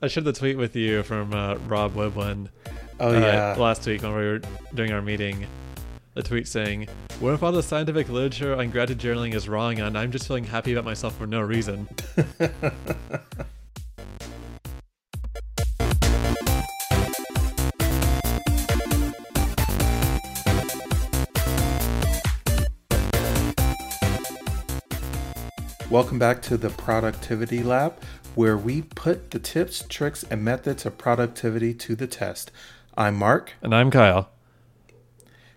I 0.00 0.06
shared 0.06 0.26
the 0.26 0.32
tweet 0.32 0.56
with 0.56 0.76
you 0.76 1.02
from 1.02 1.34
uh, 1.34 1.56
Rob 1.66 1.94
Wiblin. 1.96 2.50
Oh 3.00 3.08
uh, 3.08 3.18
yeah. 3.18 3.56
Last 3.58 3.84
week 3.84 4.02
when 4.02 4.12
we 4.12 4.18
were 4.18 4.40
doing 4.72 4.92
our 4.92 5.02
meeting, 5.02 5.44
the 6.14 6.22
tweet 6.22 6.46
saying, 6.46 6.86
"What 7.18 7.34
if 7.34 7.42
all 7.42 7.50
the 7.50 7.64
scientific 7.64 8.08
literature 8.08 8.54
on 8.54 8.70
gratitude 8.70 9.00
journaling 9.00 9.34
is 9.34 9.48
wrong, 9.48 9.80
and 9.80 9.98
I'm 9.98 10.12
just 10.12 10.28
feeling 10.28 10.44
happy 10.44 10.72
about 10.72 10.84
myself 10.84 11.18
for 11.18 11.26
no 11.26 11.40
reason?" 11.40 11.88
Welcome 25.90 26.20
back 26.20 26.40
to 26.42 26.56
the 26.56 26.70
Productivity 26.70 27.64
Lab, 27.64 27.94
where 28.38 28.56
we 28.56 28.80
put 28.80 29.32
the 29.32 29.38
tips, 29.40 29.84
tricks, 29.88 30.22
and 30.30 30.44
methods 30.44 30.86
of 30.86 30.96
productivity 30.96 31.74
to 31.74 31.96
the 31.96 32.06
test. 32.06 32.52
I'm 32.96 33.16
Mark. 33.16 33.54
And 33.60 33.74
I'm 33.74 33.90
Kyle. 33.90 34.30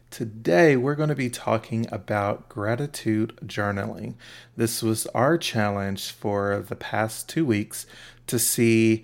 Today, 0.10 0.76
we're 0.76 0.96
going 0.96 1.10
to 1.10 1.16
be 1.16 1.30
talking 1.30 1.86
about 1.92 2.50
gratitude 2.50 3.38
journaling. 3.46 4.16
This 4.58 4.82
was 4.82 5.06
our 5.14 5.38
challenge 5.38 6.10
for 6.10 6.66
the 6.68 6.76
past 6.76 7.30
two 7.30 7.46
weeks 7.46 7.86
to 8.26 8.40
see 8.40 9.04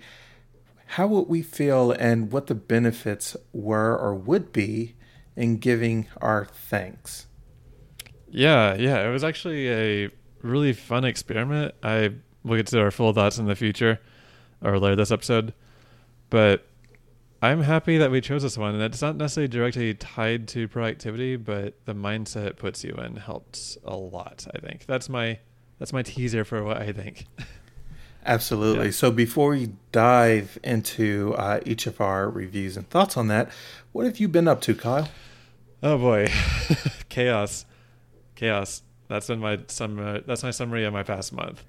how 0.86 1.06
would 1.06 1.28
we 1.28 1.40
feel 1.40 1.92
and 1.92 2.32
what 2.32 2.48
the 2.48 2.56
benefits 2.56 3.36
were 3.52 3.96
or 3.96 4.12
would 4.12 4.52
be 4.52 4.96
in 5.36 5.58
giving 5.58 6.08
our 6.20 6.46
thanks. 6.46 7.28
Yeah, 8.28 8.74
yeah, 8.74 9.08
it 9.08 9.12
was 9.12 9.22
actually 9.22 9.70
a 9.70 10.10
really 10.42 10.72
fun 10.72 11.04
experiment. 11.04 11.76
I 11.80 12.14
will 12.48 12.56
get 12.56 12.66
to 12.68 12.80
our 12.80 12.90
full 12.90 13.12
thoughts 13.12 13.38
in 13.38 13.46
the 13.46 13.56
future 13.56 14.00
or 14.62 14.78
later 14.78 14.96
this 14.96 15.10
episode. 15.10 15.54
But 16.30 16.66
I'm 17.40 17.62
happy 17.62 17.98
that 17.98 18.10
we 18.10 18.20
chose 18.20 18.42
this 18.42 18.58
one. 18.58 18.74
And 18.74 18.82
it's 18.82 19.00
not 19.00 19.16
necessarily 19.16 19.48
directly 19.48 19.94
tied 19.94 20.48
to 20.48 20.66
productivity, 20.68 21.36
but 21.36 21.74
the 21.84 21.94
mindset 21.94 22.46
it 22.46 22.56
puts 22.56 22.82
you 22.82 22.92
in 22.94 23.16
helps 23.16 23.78
a 23.84 23.96
lot, 23.96 24.46
I 24.54 24.58
think. 24.58 24.86
That's 24.86 25.08
my 25.08 25.38
that's 25.78 25.92
my 25.92 26.02
teaser 26.02 26.44
for 26.44 26.64
what 26.64 26.78
I 26.78 26.92
think. 26.92 27.26
Absolutely. 28.26 28.86
Yeah. 28.86 28.90
So 28.92 29.10
before 29.10 29.50
we 29.50 29.70
dive 29.92 30.58
into 30.64 31.34
uh, 31.38 31.60
each 31.64 31.86
of 31.86 32.00
our 32.00 32.28
reviews 32.28 32.76
and 32.76 32.88
thoughts 32.90 33.16
on 33.16 33.28
that, 33.28 33.50
what 33.92 34.04
have 34.04 34.18
you 34.18 34.28
been 34.28 34.48
up 34.48 34.60
to, 34.62 34.74
Kyle? 34.74 35.08
Oh 35.82 35.96
boy, 35.96 36.28
chaos, 37.08 37.64
chaos. 38.34 38.82
That's 39.06 39.28
been 39.28 39.38
my 39.38 39.60
summer. 39.68 40.20
That's 40.20 40.42
my 40.42 40.50
summary 40.50 40.84
of 40.84 40.92
my 40.92 41.04
past 41.04 41.32
month. 41.32 41.62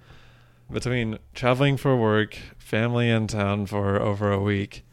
Between 0.71 1.17
traveling 1.33 1.77
for 1.77 1.97
work, 1.97 2.37
family 2.57 3.09
in 3.09 3.25
town 3.27 3.65
for 3.65 3.99
over 3.99 4.31
a 4.31 4.39
week, 4.39 4.83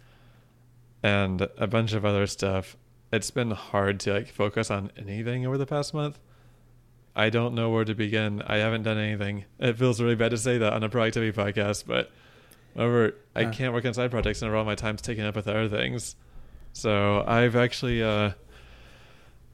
and 1.02 1.48
a 1.58 1.66
bunch 1.66 1.92
of 1.92 2.04
other 2.04 2.26
stuff, 2.26 2.76
it's 3.12 3.30
been 3.30 3.50
hard 3.50 4.00
to 4.00 4.14
like 4.14 4.28
focus 4.28 4.70
on 4.70 4.90
anything 4.96 5.46
over 5.46 5.58
the 5.58 5.66
past 5.66 5.92
month. 5.92 6.18
I 7.14 7.30
don't 7.30 7.54
know 7.54 7.70
where 7.70 7.84
to 7.84 7.94
begin. 7.94 8.42
I 8.46 8.56
haven't 8.56 8.82
done 8.82 8.98
anything. 8.98 9.44
It 9.58 9.78
feels 9.78 10.00
really 10.00 10.16
bad 10.16 10.30
to 10.30 10.38
say 10.38 10.58
that 10.58 10.72
on 10.72 10.82
a 10.82 10.88
productivity 10.88 11.32
podcast, 11.32 11.84
but 11.86 12.10
over 12.74 13.14
I 13.34 13.46
can't 13.46 13.72
work 13.72 13.84
on 13.84 13.94
side 13.94 14.10
projects 14.10 14.42
and 14.42 14.54
all 14.54 14.64
my 14.64 14.74
time's 14.74 15.02
taken 15.02 15.24
up 15.24 15.36
with 15.36 15.46
other 15.48 15.68
things. 15.68 16.16
So 16.72 17.22
I've 17.26 17.56
actually 17.56 18.02
uh, 18.02 18.32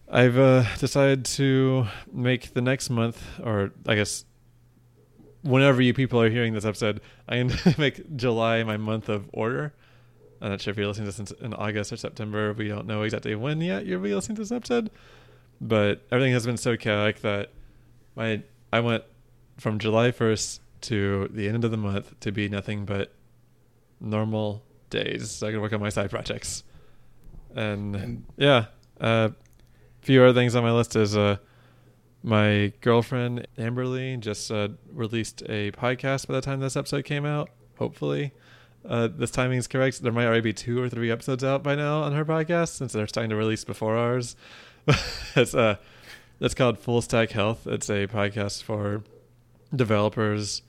I've 0.09 0.39
uh, 0.39 0.65
decided 0.78 1.25
to 1.25 1.87
make 2.12 2.55
the 2.55 2.61
next 2.61 2.91
month, 2.91 3.23
or 3.43 3.73
I 3.87 3.95
guess 3.95 4.25
whenever 5.43 5.83
you 5.83 5.95
people 5.95 6.21
are 6.21 6.31
hearing 6.31 6.55
this 6.55 6.65
episode, 6.65 7.01
I'm 7.29 7.48
going 7.48 7.59
to 7.61 7.81
make 7.81 8.17
July 8.17 8.62
my 8.65 8.77
month 8.77 9.09
of 9.09 9.29
order. 9.33 9.73
I'm 10.41 10.51
not 10.51 10.61
sure 10.61 10.73
if 10.73 10.77
you're 10.77 10.87
listening 10.87 11.11
to 11.11 11.23
this 11.23 11.41
in 11.41 11.55
August 11.55 11.93
or 11.93 11.97
September. 11.97 12.53
We 12.53 12.69
don't 12.69 12.87
know 12.87 13.03
exactly 13.03 13.34
when 13.34 13.61
yet 13.61 13.87
you'll 13.87 14.01
be 14.01 14.15
listening 14.15 14.37
to 14.37 14.43
this 14.43 14.53
episode, 14.53 14.91
but 15.61 16.05
everything 16.11 16.33
has 16.33 16.45
been 16.45 16.57
so 16.57 16.77
chaotic 16.77 17.21
that 17.21 17.50
my 18.16 18.43
I 18.72 18.81
went 18.81 19.05
from 19.59 19.78
July 19.78 20.11
1st 20.11 20.61
to 20.83 21.28
the 21.33 21.49
end 21.49 21.65
of 21.65 21.71
the 21.71 21.77
month 21.77 22.19
to 22.21 22.33
be 22.33 22.49
nothing 22.49 22.84
but 22.84 23.12
normal 24.00 24.65
days. 24.91 25.31
So 25.31 25.47
I 25.47 25.53
can 25.53 25.61
work 25.61 25.72
on 25.72 25.81
my 25.81 25.91
side 25.91 26.11
projects, 26.11 26.65
and, 27.55 27.95
and 27.95 28.25
yeah. 28.37 28.66
Uh, 29.00 29.31
few 30.00 30.22
other 30.22 30.34
things 30.34 30.55
on 30.56 30.65
my 30.65 30.72
list 30.72 30.97
is 30.97 31.16
uh, 31.16 31.37
my 32.22 32.72
girlfriend 32.81 33.47
Amberly 33.59 34.19
just 34.21 34.50
uh, 34.50 34.69
released 34.93 35.43
a 35.49 35.72
podcast 35.72 36.28
by 36.28 36.34
the 36.34 36.41
time 36.41 36.60
this 36.60 36.77
episode 36.77 37.05
came 37.05 37.25
out. 37.25 37.50
Hopefully, 37.78 38.33
uh, 38.88 39.09
this 39.09 39.31
timing 39.31 39.59
is 39.59 39.66
correct. 39.66 40.03
There 40.03 40.12
might 40.12 40.27
already 40.27 40.41
be 40.41 40.53
two 40.53 40.81
or 40.81 40.88
three 40.88 41.10
episodes 41.10 41.43
out 41.43 41.62
by 41.62 41.75
now 41.75 42.03
on 42.03 42.12
her 42.12 42.25
podcast 42.25 42.69
since 42.69 42.93
they're 42.93 43.06
starting 43.06 43.31
to 43.31 43.37
release 43.37 43.65
before 43.65 43.97
ours. 43.97 44.37
it's 45.37 45.55
uh, 45.55 45.77
it's 46.41 46.55
called 46.55 46.78
Full 46.78 47.03
Stack 47.03 47.31
Health. 47.31 47.66
It's 47.66 47.88
a 47.88 48.06
podcast 48.06 48.62
for 48.62 49.03
developers 49.75 50.62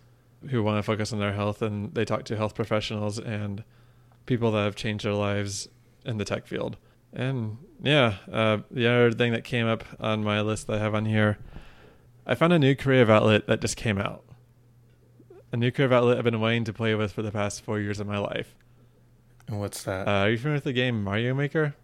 who 0.50 0.62
want 0.64 0.78
to 0.78 0.84
focus 0.84 1.14
on 1.14 1.20
their 1.20 1.34
health, 1.34 1.62
and 1.62 1.94
they 1.94 2.06
talk 2.06 2.25
to 2.25 2.38
health 2.38 2.56
professionals 2.56 3.20
and 3.20 3.64
people 4.25 4.52
that 4.52 4.64
have 4.64 4.75
changed 4.75 5.06
their 5.06 5.14
lives 5.14 5.68
in 6.06 6.18
the 6.18 6.25
tech 6.25 6.47
field. 6.47 6.78
And 7.13 7.57
yeah, 7.81 8.18
uh, 8.31 8.59
the 8.72 8.88
other 8.88 9.12
thing 9.12 9.34
that 9.34 9.44
came 9.44 9.68
up 9.68 9.84
on 10.00 10.24
my 10.24 10.41
list 10.41 10.68
that 10.68 10.78
I 10.78 10.79
have 10.79 10.96
on 10.96 11.06
here, 11.06 11.38
I 12.25 12.35
found 12.35 12.53
a 12.53 12.59
new 12.59 12.75
creative 12.75 13.09
outlet 13.09 13.47
that 13.47 13.62
just 13.62 13.78
came 13.78 13.97
out. 13.97 14.24
A 15.52 15.57
new 15.57 15.69
creative 15.69 15.94
outlet 15.94 16.18
I've 16.18 16.23
been 16.23 16.41
waiting 16.41 16.63
to 16.66 16.73
play 16.73 16.96
with 16.96 17.12
for 17.12 17.22
the 17.22 17.31
past 17.31 17.62
four 17.62 17.79
years 17.79 18.00
of 18.00 18.07
my 18.07 18.18
life. 18.18 18.56
And 19.47 19.59
what's 19.59 19.84
that? 19.84 20.07
Uh, 20.07 20.12
are 20.12 20.29
you 20.29 20.38
familiar 20.38 20.57
with 20.57 20.63
the 20.63 20.73
game 20.73 21.03
Mario 21.03 21.34
Maker? 21.34 21.75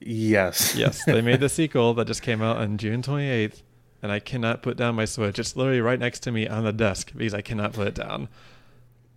Yes. 0.00 0.74
yes, 0.76 1.04
they 1.04 1.22
made 1.22 1.40
the 1.40 1.48
sequel 1.48 1.94
that 1.94 2.06
just 2.06 2.20
came 2.20 2.42
out 2.42 2.58
on 2.58 2.76
June 2.76 3.00
28th, 3.00 3.62
and 4.02 4.12
I 4.12 4.18
cannot 4.18 4.62
put 4.62 4.76
down 4.76 4.96
my 4.96 5.06
Switch. 5.06 5.38
It's 5.38 5.56
literally 5.56 5.80
right 5.80 5.98
next 5.98 6.20
to 6.20 6.32
me 6.32 6.46
on 6.46 6.64
the 6.64 6.72
desk 6.72 7.12
because 7.16 7.32
I 7.32 7.40
cannot 7.40 7.72
put 7.72 7.86
it 7.88 7.94
down. 7.94 8.28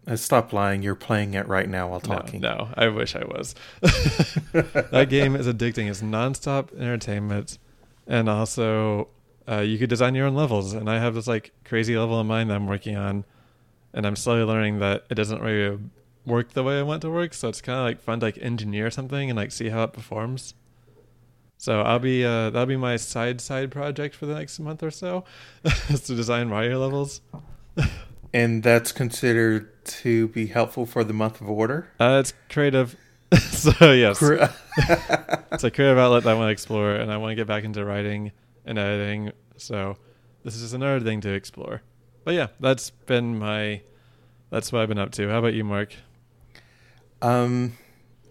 Uh, 0.07 0.16
stop 0.16 0.53
lying. 0.53 0.81
You're 0.81 0.95
playing 0.95 1.34
it 1.34 1.47
right 1.47 1.68
now 1.68 1.90
while 1.90 2.00
talking. 2.00 2.40
No, 2.40 2.56
no 2.56 2.69
I 2.75 2.88
wish 2.88 3.16
I 3.16 3.25
was. 3.25 3.56
that 3.81 5.07
game 5.09 5.35
is 5.35 5.47
addicting. 5.47 5.90
It's 5.90 6.01
nonstop 6.01 6.73
entertainment. 6.79 7.57
And 8.07 8.29
also, 8.29 9.09
uh, 9.50 9.59
you 9.59 9.78
could 9.78 9.90
design 9.90 10.16
your 10.16 10.28
own 10.28 10.35
levels. 10.35 10.73
And 10.73 10.90
I 10.90 11.00
have 11.00 11.13
this 11.13 11.28
like 11.28 11.51
crazy 11.66 11.97
level 11.97 12.22
in 12.22 12.28
mind 12.28 12.50
that 12.50 12.56
I'm 12.56 12.68
working 12.68 12.95
on. 12.95 13.25
And 13.94 14.06
I'm 14.06 14.16
slowly 14.16 14.44
learning 14.44 14.79
that 14.79 15.03
it 15.09 15.16
doesn't 15.16 15.41
really 15.41 15.78
work 16.25 16.53
the 16.53 16.63
way 16.63 16.79
I 16.79 16.84
want 16.84 17.01
to 17.01 17.09
work. 17.09 17.34
So 17.34 17.50
it's 17.50 17.62
kind 17.62 17.78
of 17.78 17.84
like 17.84 18.00
fun 18.00 18.22
to 18.22 18.28
like 18.28 18.38
engineer 18.38 18.89
something 18.89 19.29
and 19.29 19.35
like 19.35 19.51
see 19.51 19.69
how 19.69 19.84
it 19.84 19.91
performs. 19.91 20.53
So 21.57 21.81
I'll 21.81 22.00
be 22.00 22.24
uh, 22.24 22.51
that'll 22.51 22.68
be 22.68 22.78
my 22.78 22.95
side 22.95 23.41
side 23.41 23.72
project 23.72 24.16
for 24.16 24.25
the 24.28 24.35
next 24.35 24.59
month 24.59 24.84
or 24.84 24.91
so, 24.91 25.25
is 25.89 26.01
to 26.01 26.16
design 26.16 26.47
Mario 26.50 26.79
levels. 26.79 27.22
And 28.34 28.62
that's 28.62 28.91
considered 28.91 29.72
to 29.87 30.27
be 30.29 30.47
helpful 30.47 30.85
for 30.85 31.03
the 31.03 31.13
month 31.13 31.41
of 31.41 31.49
order? 31.49 31.89
Uh, 31.99 32.17
it's 32.19 32.33
creative. 32.49 32.95
so, 33.39 33.91
yes. 33.91 34.21
it's 34.21 35.63
a 35.63 35.71
creative 35.71 35.97
outlet 35.97 36.23
that 36.23 36.29
I 36.29 36.33
want 36.33 36.47
to 36.47 36.51
explore, 36.51 36.93
and 36.93 37.11
I 37.11 37.17
want 37.17 37.31
to 37.31 37.35
get 37.35 37.47
back 37.47 37.63
into 37.63 37.83
writing 37.83 38.31
and 38.65 38.77
editing. 38.77 39.31
So, 39.57 39.97
this 40.43 40.55
is 40.55 40.61
just 40.61 40.73
another 40.73 40.99
thing 40.99 41.21
to 41.21 41.33
explore. 41.33 41.81
But 42.23 42.35
yeah, 42.35 42.47
that's 42.59 42.89
been 42.89 43.37
my. 43.39 43.81
That's 44.49 44.71
what 44.71 44.81
I've 44.81 44.89
been 44.89 44.97
up 44.97 45.11
to. 45.13 45.29
How 45.29 45.39
about 45.39 45.53
you, 45.53 45.63
Mark? 45.63 45.93
Um, 47.21 47.77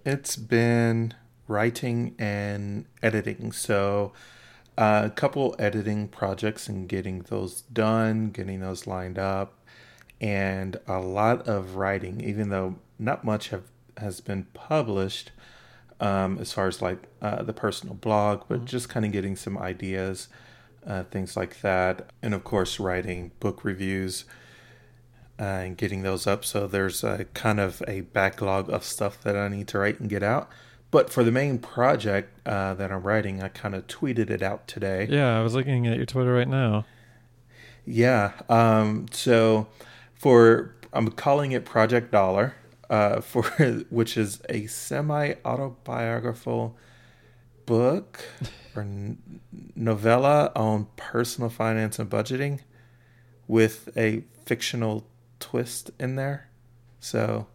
it's 0.04 0.36
been 0.36 1.12
writing 1.46 2.14
and 2.18 2.86
editing. 3.02 3.52
So, 3.52 4.12
uh, 4.78 5.02
a 5.06 5.10
couple 5.10 5.54
editing 5.58 6.08
projects 6.08 6.68
and 6.68 6.88
getting 6.88 7.20
those 7.22 7.62
done, 7.62 8.30
getting 8.30 8.60
those 8.60 8.86
lined 8.86 9.18
up 9.18 9.55
and 10.20 10.78
a 10.86 10.98
lot 10.98 11.46
of 11.46 11.76
writing, 11.76 12.20
even 12.20 12.48
though 12.48 12.76
not 12.98 13.24
much 13.24 13.48
have 13.48 13.64
has 13.98 14.20
been 14.20 14.46
published 14.52 15.32
um, 16.00 16.38
as 16.38 16.52
far 16.52 16.68
as 16.68 16.82
like 16.82 16.98
uh, 17.22 17.42
the 17.42 17.52
personal 17.52 17.94
blog, 17.94 18.42
but 18.48 18.58
mm-hmm. 18.58 18.66
just 18.66 18.88
kind 18.88 19.06
of 19.06 19.12
getting 19.12 19.36
some 19.36 19.56
ideas, 19.56 20.28
uh, 20.86 21.04
things 21.04 21.36
like 21.36 21.60
that, 21.62 22.10
and 22.22 22.34
of 22.34 22.44
course 22.44 22.78
writing 22.78 23.30
book 23.40 23.64
reviews 23.64 24.24
uh, 25.38 25.42
and 25.42 25.76
getting 25.76 26.02
those 26.02 26.26
up. 26.26 26.44
So 26.44 26.66
there's 26.66 27.02
a 27.02 27.26
kind 27.34 27.60
of 27.60 27.82
a 27.88 28.02
backlog 28.02 28.70
of 28.70 28.84
stuff 28.84 29.22
that 29.22 29.36
I 29.36 29.48
need 29.48 29.68
to 29.68 29.78
write 29.78 30.00
and 30.00 30.08
get 30.08 30.22
out. 30.22 30.50
But 30.90 31.10
for 31.10 31.24
the 31.24 31.32
main 31.32 31.58
project 31.58 32.46
uh, 32.46 32.74
that 32.74 32.92
I'm 32.92 33.02
writing, 33.02 33.42
I 33.42 33.48
kind 33.48 33.74
of 33.74 33.86
tweeted 33.86 34.30
it 34.30 34.42
out 34.42 34.68
today. 34.68 35.06
Yeah, 35.10 35.38
I 35.38 35.42
was 35.42 35.54
looking 35.54 35.86
at 35.86 35.96
your 35.96 36.06
Twitter 36.06 36.32
right 36.32 36.48
now. 36.48 36.84
Yeah. 37.84 38.32
Um, 38.48 39.06
so 39.10 39.66
for 40.18 40.74
I'm 40.92 41.08
calling 41.10 41.52
it 41.52 41.64
Project 41.64 42.10
Dollar, 42.12 42.54
uh, 42.90 43.20
for 43.20 43.42
which 43.90 44.16
is 44.16 44.40
a 44.48 44.66
semi 44.66 45.34
autobiographical 45.44 46.76
book 47.66 48.24
or 48.74 48.82
n- 48.82 49.40
novella 49.74 50.52
on 50.54 50.86
personal 50.96 51.50
finance 51.50 51.98
and 51.98 52.08
budgeting 52.08 52.60
with 53.48 53.88
a 53.96 54.22
fictional 54.44 55.06
twist 55.40 55.90
in 55.98 56.14
there. 56.16 56.48
So 57.00 57.46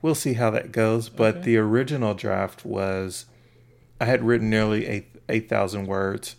we'll 0.00 0.14
see 0.14 0.34
how 0.34 0.50
that 0.50 0.72
goes. 0.72 1.08
But 1.08 1.36
Okay. 1.36 1.44
the 1.44 1.56
original 1.58 2.14
draft 2.14 2.64
was 2.64 3.26
I 4.00 4.04
had 4.06 4.22
written 4.22 4.48
nearly 4.50 4.86
eight 4.86 5.08
eight 5.28 5.48
thousand 5.48 5.86
words, 5.86 6.36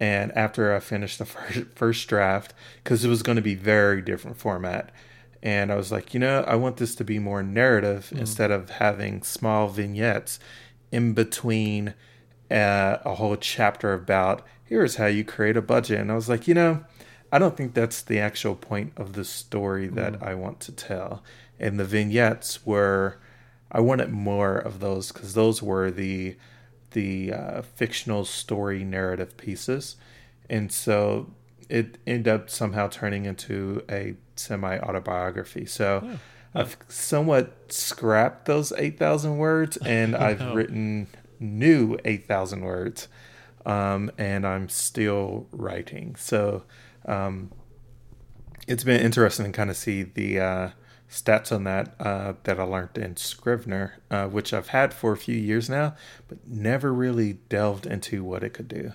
and 0.00 0.32
after 0.36 0.74
I 0.74 0.80
finished 0.80 1.18
the 1.18 1.24
first 1.26 1.66
first 1.74 2.08
draft, 2.08 2.54
because 2.82 3.04
it 3.04 3.08
was 3.08 3.22
going 3.22 3.36
to 3.36 3.42
be 3.42 3.54
very 3.54 4.02
different 4.02 4.36
format, 4.36 4.90
and 5.42 5.70
I 5.70 5.76
was 5.76 5.92
like, 5.92 6.14
you 6.14 6.20
know, 6.20 6.44
I 6.46 6.56
want 6.56 6.76
this 6.76 6.94
to 6.96 7.04
be 7.04 7.18
more 7.18 7.42
narrative 7.42 8.12
instead 8.16 8.50
of 8.50 8.70
having 8.70 9.22
small 9.22 9.68
vignettes 9.68 10.40
in 10.90 11.12
between 11.12 11.94
uh, 12.50 12.98
a 13.04 13.14
whole 13.14 13.36
chapter 13.36 13.92
about 13.92 14.44
here's 14.64 14.96
how 14.96 15.06
you 15.06 15.24
create 15.24 15.56
a 15.56 15.62
budget, 15.62 16.00
and 16.00 16.10
I 16.10 16.14
was 16.14 16.28
like, 16.28 16.48
you 16.48 16.54
know. 16.54 16.84
I 17.30 17.38
don't 17.38 17.56
think 17.56 17.74
that's 17.74 18.00
the 18.00 18.18
actual 18.18 18.54
point 18.54 18.94
of 18.96 19.12
the 19.12 19.24
story 19.24 19.86
that 19.88 20.22
I 20.22 20.34
want 20.34 20.60
to 20.60 20.72
tell. 20.72 21.22
And 21.60 21.78
the 21.78 21.84
vignettes 21.84 22.64
were, 22.64 23.18
I 23.70 23.80
wanted 23.80 24.10
more 24.10 24.56
of 24.56 24.80
those 24.80 25.12
because 25.12 25.34
those 25.34 25.62
were 25.62 25.90
the 25.90 26.36
the 26.92 27.32
uh, 27.32 27.62
fictional 27.62 28.24
story 28.24 28.84
narrative 28.84 29.36
pieces, 29.36 29.96
and 30.48 30.70
so 30.72 31.30
it 31.68 31.98
ended 32.06 32.28
up 32.28 32.48
somehow 32.50 32.88
turning 32.88 33.26
into 33.26 33.82
a 33.90 34.14
semi 34.36 34.78
autobiography. 34.78 35.66
So 35.66 36.02
Oh. 36.04 36.18
I've 36.54 36.78
somewhat 36.88 37.70
scrapped 37.72 38.46
those 38.46 38.72
eight 38.78 38.98
thousand 38.98 39.36
words, 39.38 39.76
and 39.78 40.16
I've 40.26 40.40
No. 40.40 40.54
written 40.54 41.06
new 41.38 41.98
eight 42.06 42.26
thousand 42.26 42.62
words, 42.62 43.08
um, 43.66 44.10
and 44.16 44.46
I'm 44.46 44.68
still 44.70 45.46
writing. 45.52 46.16
So 46.16 46.64
um, 47.04 47.52
it's 48.66 48.82
been 48.84 49.00
interesting 49.02 49.46
to 49.46 49.52
kind 49.52 49.68
of 49.70 49.76
see 49.76 50.02
the 50.04 50.40
uh, 50.40 50.68
stats 51.10 51.50
on 51.52 51.64
that 51.64 51.94
uh, 52.00 52.34
that 52.44 52.60
I 52.60 52.62
learned 52.64 52.98
in 52.98 53.16
Scrivener, 53.16 53.98
uh, 54.10 54.26
which 54.26 54.52
I've 54.52 54.68
had 54.68 54.92
for 54.92 55.12
a 55.12 55.16
few 55.16 55.36
years 55.36 55.68
now, 55.70 55.94
but 56.28 56.38
never 56.46 56.92
really 56.92 57.34
delved 57.48 57.86
into 57.86 58.22
what 58.24 58.42
it 58.44 58.50
could 58.50 58.68
do. 58.68 58.92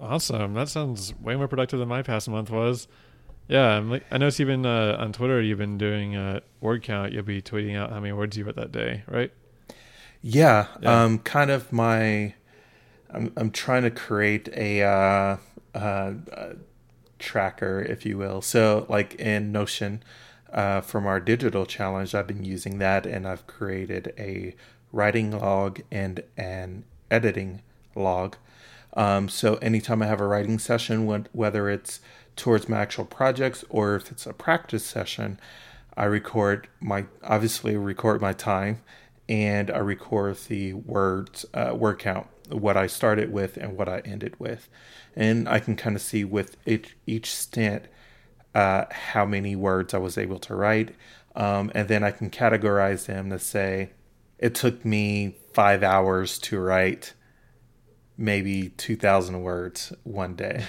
Awesome. 0.00 0.54
That 0.54 0.68
sounds 0.68 1.14
way 1.20 1.36
more 1.36 1.48
productive 1.48 1.78
than 1.78 1.88
my 1.88 2.02
past 2.02 2.28
month 2.28 2.50
was. 2.50 2.88
Yeah, 3.48 3.66
I'm 3.76 3.90
like, 3.90 4.04
I 4.10 4.18
noticed 4.18 4.38
you've 4.38 4.48
been 4.48 4.64
uh, 4.66 4.96
on 4.98 5.12
Twitter. 5.12 5.40
You've 5.40 5.58
been 5.58 5.76
doing 5.78 6.16
a 6.16 6.40
word 6.60 6.82
count. 6.82 7.12
You'll 7.12 7.22
be 7.24 7.42
tweeting 7.42 7.76
out 7.76 7.90
how 7.90 8.00
many 8.00 8.12
words 8.12 8.36
you 8.36 8.44
wrote 8.44 8.56
that 8.56 8.72
day, 8.72 9.02
right? 9.06 9.30
Yeah, 10.22 10.66
Yeah. 10.80 11.04
um, 11.04 11.18
kind 11.18 11.50
of 11.50 11.72
my. 11.72 12.34
I'm 13.10 13.32
I'm 13.36 13.50
trying 13.50 13.82
to 13.82 13.90
create 13.90 14.48
a 14.56 14.82
uh, 14.82 15.36
uh, 15.74 15.78
uh, 15.78 16.52
tracker, 17.18 17.80
if 17.80 18.04
you 18.06 18.16
will. 18.18 18.40
So, 18.42 18.86
like 18.88 19.14
in 19.16 19.52
Notion, 19.52 20.02
uh, 20.54 20.80
from 20.80 21.06
our 21.06 21.20
digital 21.20 21.66
challenge, 21.66 22.14
I've 22.14 22.28
been 22.28 22.44
using 22.44 22.78
that, 22.78 23.04
and 23.04 23.26
I've 23.26 23.46
created 23.46 24.14
a 24.16 24.54
writing 24.92 25.32
log 25.32 25.80
and 25.90 26.22
an 26.36 26.84
editing 27.10 27.62
log. 27.96 28.36
Um, 28.96 29.28
so 29.28 29.56
anytime 29.56 30.00
I 30.02 30.06
have 30.06 30.20
a 30.20 30.26
writing 30.26 30.60
session, 30.60 31.06
whether 31.32 31.68
it's 31.68 31.98
towards 32.36 32.68
my 32.68 32.78
actual 32.78 33.04
projects 33.04 33.64
or 33.68 33.96
if 33.96 34.12
it's 34.12 34.26
a 34.26 34.32
practice 34.32 34.86
session, 34.86 35.40
I 35.96 36.04
record 36.04 36.68
my 36.80 37.06
obviously 37.24 37.76
record 37.76 38.20
my 38.20 38.32
time, 38.32 38.80
and 39.28 39.70
I 39.70 39.78
record 39.78 40.36
the 40.48 40.74
words 40.74 41.46
uh, 41.52 41.74
word 41.74 41.98
count, 41.98 42.28
what 42.48 42.76
I 42.76 42.86
started 42.86 43.32
with 43.32 43.56
and 43.56 43.76
what 43.76 43.88
I 43.88 44.00
ended 44.04 44.38
with, 44.38 44.68
and 45.16 45.48
I 45.48 45.58
can 45.58 45.74
kind 45.74 45.96
of 45.96 46.02
see 46.02 46.24
with 46.24 46.56
each 46.64 46.96
each 47.06 47.34
stint 47.34 47.86
uh, 48.54 48.84
how 48.90 49.24
many 49.24 49.56
words 49.56 49.94
I 49.94 49.98
was 49.98 50.16
able 50.16 50.38
to 50.40 50.54
write, 50.54 50.94
um, 51.34 51.70
and 51.74 51.88
then 51.88 52.02
I 52.04 52.10
can 52.10 52.30
categorize 52.30 53.06
them 53.06 53.30
to 53.30 53.38
say 53.38 53.90
it 54.38 54.54
took 54.54 54.84
me 54.84 55.36
five 55.52 55.82
hours 55.82 56.38
to 56.38 56.58
write 56.58 57.14
maybe 58.16 58.68
2000 58.70 59.42
words 59.42 59.92
one 60.04 60.34
day. 60.34 60.64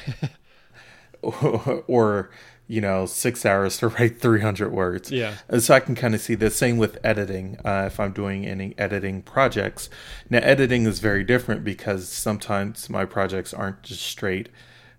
Or, 1.22 1.84
or 1.88 2.30
you 2.68 2.82
know 2.82 3.06
six 3.06 3.46
hours 3.46 3.78
to 3.78 3.88
write 3.90 4.20
300 4.20 4.72
words. 4.72 5.12
Yeah. 5.12 5.36
and 5.48 5.62
so 5.62 5.76
i 5.76 5.80
can 5.80 5.96
kind 5.96 6.16
of 6.16 6.22
see 6.22 6.36
the 6.36 6.50
same 6.50 6.78
with 6.78 6.98
editing 7.04 7.60
uh, 7.64 7.84
if 7.88 8.00
i'm 8.00 8.12
doing 8.12 8.46
any 8.46 8.74
editing 8.78 9.22
projects. 9.22 9.90
Now 10.30 10.40
editing 10.40 10.86
is 10.86 11.00
very 11.00 11.24
different 11.24 11.64
because 11.64 12.10
sometimes 12.10 12.90
my 12.90 13.06
projects 13.06 13.54
aren't 13.54 13.84
just 13.84 14.02
straight 14.02 14.50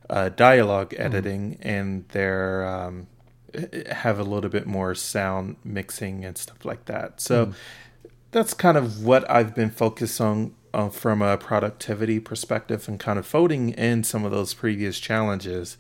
uh, 0.09 0.29
dialogue 0.31 0.95
editing 0.97 1.59
and 1.63 2.05
they're 2.09 2.67
um, 2.67 3.07
have 3.91 4.19
a 4.19 4.23
little 4.23 4.51
bit 4.51 4.67
more 4.67 4.95
sound 4.95 5.57
mixing 5.65 6.25
and 6.25 6.37
stuff 6.37 6.65
like 6.65 6.85
that. 6.87 7.21
So 7.21 7.53
that's 8.31 8.55
kind 8.55 8.77
of 8.77 9.05
what 9.05 9.29
I've 9.31 9.55
been 9.55 9.71
focused 9.71 10.21
on 10.21 10.55
uh, 10.75 10.89
from 10.91 11.23
a 11.23 11.39
productivity 11.39 12.21
perspective 12.21 12.87
and 12.89 13.01
kind 13.01 13.19
of 13.19 13.27
folding 13.27 13.71
in 13.71 14.05
some 14.05 14.25
of 14.25 14.31
those 14.31 14.53
previous 14.53 15.01
challenges 15.01 15.79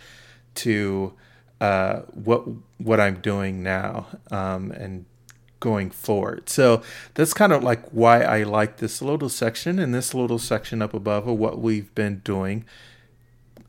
to 0.54 1.12
uh, 1.60 2.00
what 2.12 2.44
what 2.78 3.00
I'm 3.00 3.20
doing 3.20 3.62
now 3.62 4.06
um, 4.30 4.70
and 4.72 5.04
going 5.60 5.90
forward. 5.90 6.48
So 6.48 6.82
that's 7.14 7.34
kind 7.34 7.52
of 7.52 7.62
like 7.62 7.84
why 7.90 8.22
I 8.22 8.42
like 8.42 8.76
this 8.78 9.00
little 9.02 9.28
section 9.28 9.78
and 9.78 9.94
this 9.94 10.14
little 10.14 10.38
section 10.38 10.82
up 10.82 10.94
above 10.94 11.26
of 11.26 11.38
what 11.38 11.58
we've 11.58 11.94
been 11.94 12.20
doing 12.24 12.64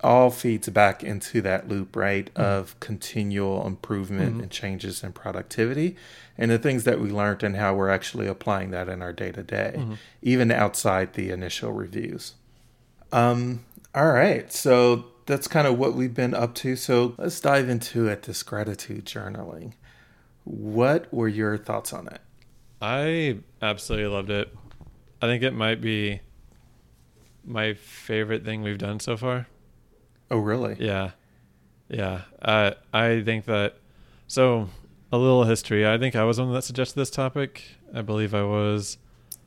all 0.02 0.30
feeds 0.30 0.70
back 0.70 1.04
into 1.04 1.42
that 1.42 1.68
loop, 1.68 1.96
right? 1.96 2.34
Mm-hmm. 2.34 2.42
Of 2.42 2.80
continual 2.80 3.66
improvement 3.66 4.34
mm-hmm. 4.34 4.42
and 4.42 4.52
changes 4.52 5.04
in 5.04 5.14
productivity 5.14 5.96
and 6.38 6.52
the 6.52 6.60
things 6.60 6.84
that 6.84 7.00
we 7.00 7.10
learned 7.10 7.44
and 7.44 7.56
how 7.56 7.74
we're 7.74 7.90
actually 7.90 8.28
applying 8.28 8.72
that 8.72 8.90
in 8.90 9.02
our 9.02 9.14
day 9.14 9.32
to 9.32 9.44
day, 9.44 9.84
even 10.22 10.52
outside 10.52 11.14
the 11.14 11.32
initial 11.32 11.72
reviews. 11.72 12.36
Um, 13.12 13.66
all 13.96 14.12
right. 14.12 14.52
So 14.54 15.06
that's 15.26 15.48
kind 15.48 15.68
of 15.68 15.80
what 15.80 15.96
we've 15.96 16.14
been 16.14 16.34
up 16.34 16.54
to. 16.56 16.76
So 16.76 17.16
let's 17.18 17.40
dive 17.40 17.70
into 17.70 18.08
it 18.08 18.24
this 18.24 18.44
gratitude 18.44 19.06
journaling. 19.06 19.74
What 20.44 21.12
were 21.14 21.28
your 21.28 21.58
thoughts 21.58 21.92
on 21.92 22.08
it? 22.08 22.22
I 22.82 23.40
absolutely 23.62 24.08
loved 24.08 24.30
it. 24.30 24.56
I 25.22 25.26
think 25.26 25.44
it 25.44 25.54
might 25.54 25.82
be 25.82 26.22
my 27.44 27.74
favorite 27.74 28.46
thing 28.46 28.62
we've 28.62 28.78
done 28.78 29.00
so 29.00 29.18
far. 29.18 29.48
Oh, 30.30 30.38
really? 30.38 30.76
Yeah. 30.80 31.12
Yeah. 31.90 32.22
Uh, 32.42 32.72
I 32.94 33.22
think 33.22 33.46
that. 33.46 33.78
So, 34.28 34.70
a 35.12 35.18
little 35.18 35.46
history. 35.46 35.88
I 35.88 35.98
think 35.98 36.16
I 36.16 36.24
was 36.24 36.38
the 36.38 36.44
one 36.44 36.54
that 36.54 36.64
suggested 36.64 37.00
this 37.00 37.10
topic. 37.10 37.64
I 37.94 38.02
believe 38.02 38.34
I 38.34 38.44
was. 38.44 38.98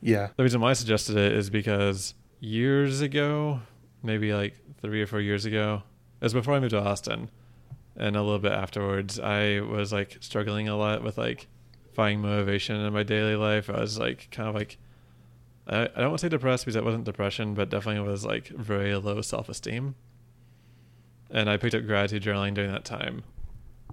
Yeah. 0.00 0.28
The 0.36 0.42
reason 0.42 0.60
why 0.60 0.70
I 0.70 0.74
suggested 0.74 1.16
it 1.16 1.32
is 1.32 1.50
because 1.50 2.14
years 2.40 3.00
ago, 3.02 3.60
maybe 4.02 4.32
like 4.32 4.56
three 4.80 5.02
or 5.02 5.06
four 5.06 5.20
years 5.20 5.44
ago, 5.44 5.82
it 6.20 6.24
was 6.24 6.32
before 6.32 6.54
I 6.54 6.60
moved 6.60 6.70
to 6.70 6.80
Austin, 6.80 7.30
and 7.96 8.16
a 8.16 8.22
little 8.22 8.38
bit 8.38 8.52
afterwards, 8.52 9.20
I 9.20 9.60
was 9.60 9.92
like 9.92 10.16
struggling 10.20 10.68
a 10.68 10.76
lot 10.76 11.02
with 11.02 11.18
like 11.18 11.48
finding 11.92 12.22
motivation 12.22 12.76
in 12.76 12.92
my 12.92 13.02
daily 13.02 13.36
life. 13.36 13.68
I 13.68 13.80
was 13.80 13.98
like 13.98 14.28
kind 14.30 14.48
of 14.48 14.54
like 14.54 14.78
I, 15.66 15.82
I 15.82 15.86
don't 16.00 16.08
want 16.08 16.20
to 16.20 16.26
say 16.26 16.28
depressed 16.30 16.64
because 16.64 16.76
it 16.76 16.84
wasn't 16.84 17.04
depression, 17.04 17.54
but 17.54 17.68
definitely 17.68 18.02
it 18.02 18.10
was 18.10 18.24
like 18.24 18.48
very 18.48 18.94
low 18.96 19.20
self 19.20 19.48
esteem. 19.48 19.94
And 21.30 21.48
I 21.48 21.56
picked 21.56 21.74
up 21.74 21.86
gratitude 21.86 22.22
journaling 22.22 22.54
during 22.54 22.72
that 22.72 22.84
time, 22.84 23.22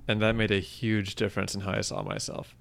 and 0.07 0.21
that 0.21 0.35
made 0.35 0.51
a 0.51 0.59
huge 0.59 1.15
difference 1.15 1.53
in 1.53 1.61
how 1.61 1.71
I 1.71 1.81
saw 1.81 2.01
myself 2.01 2.55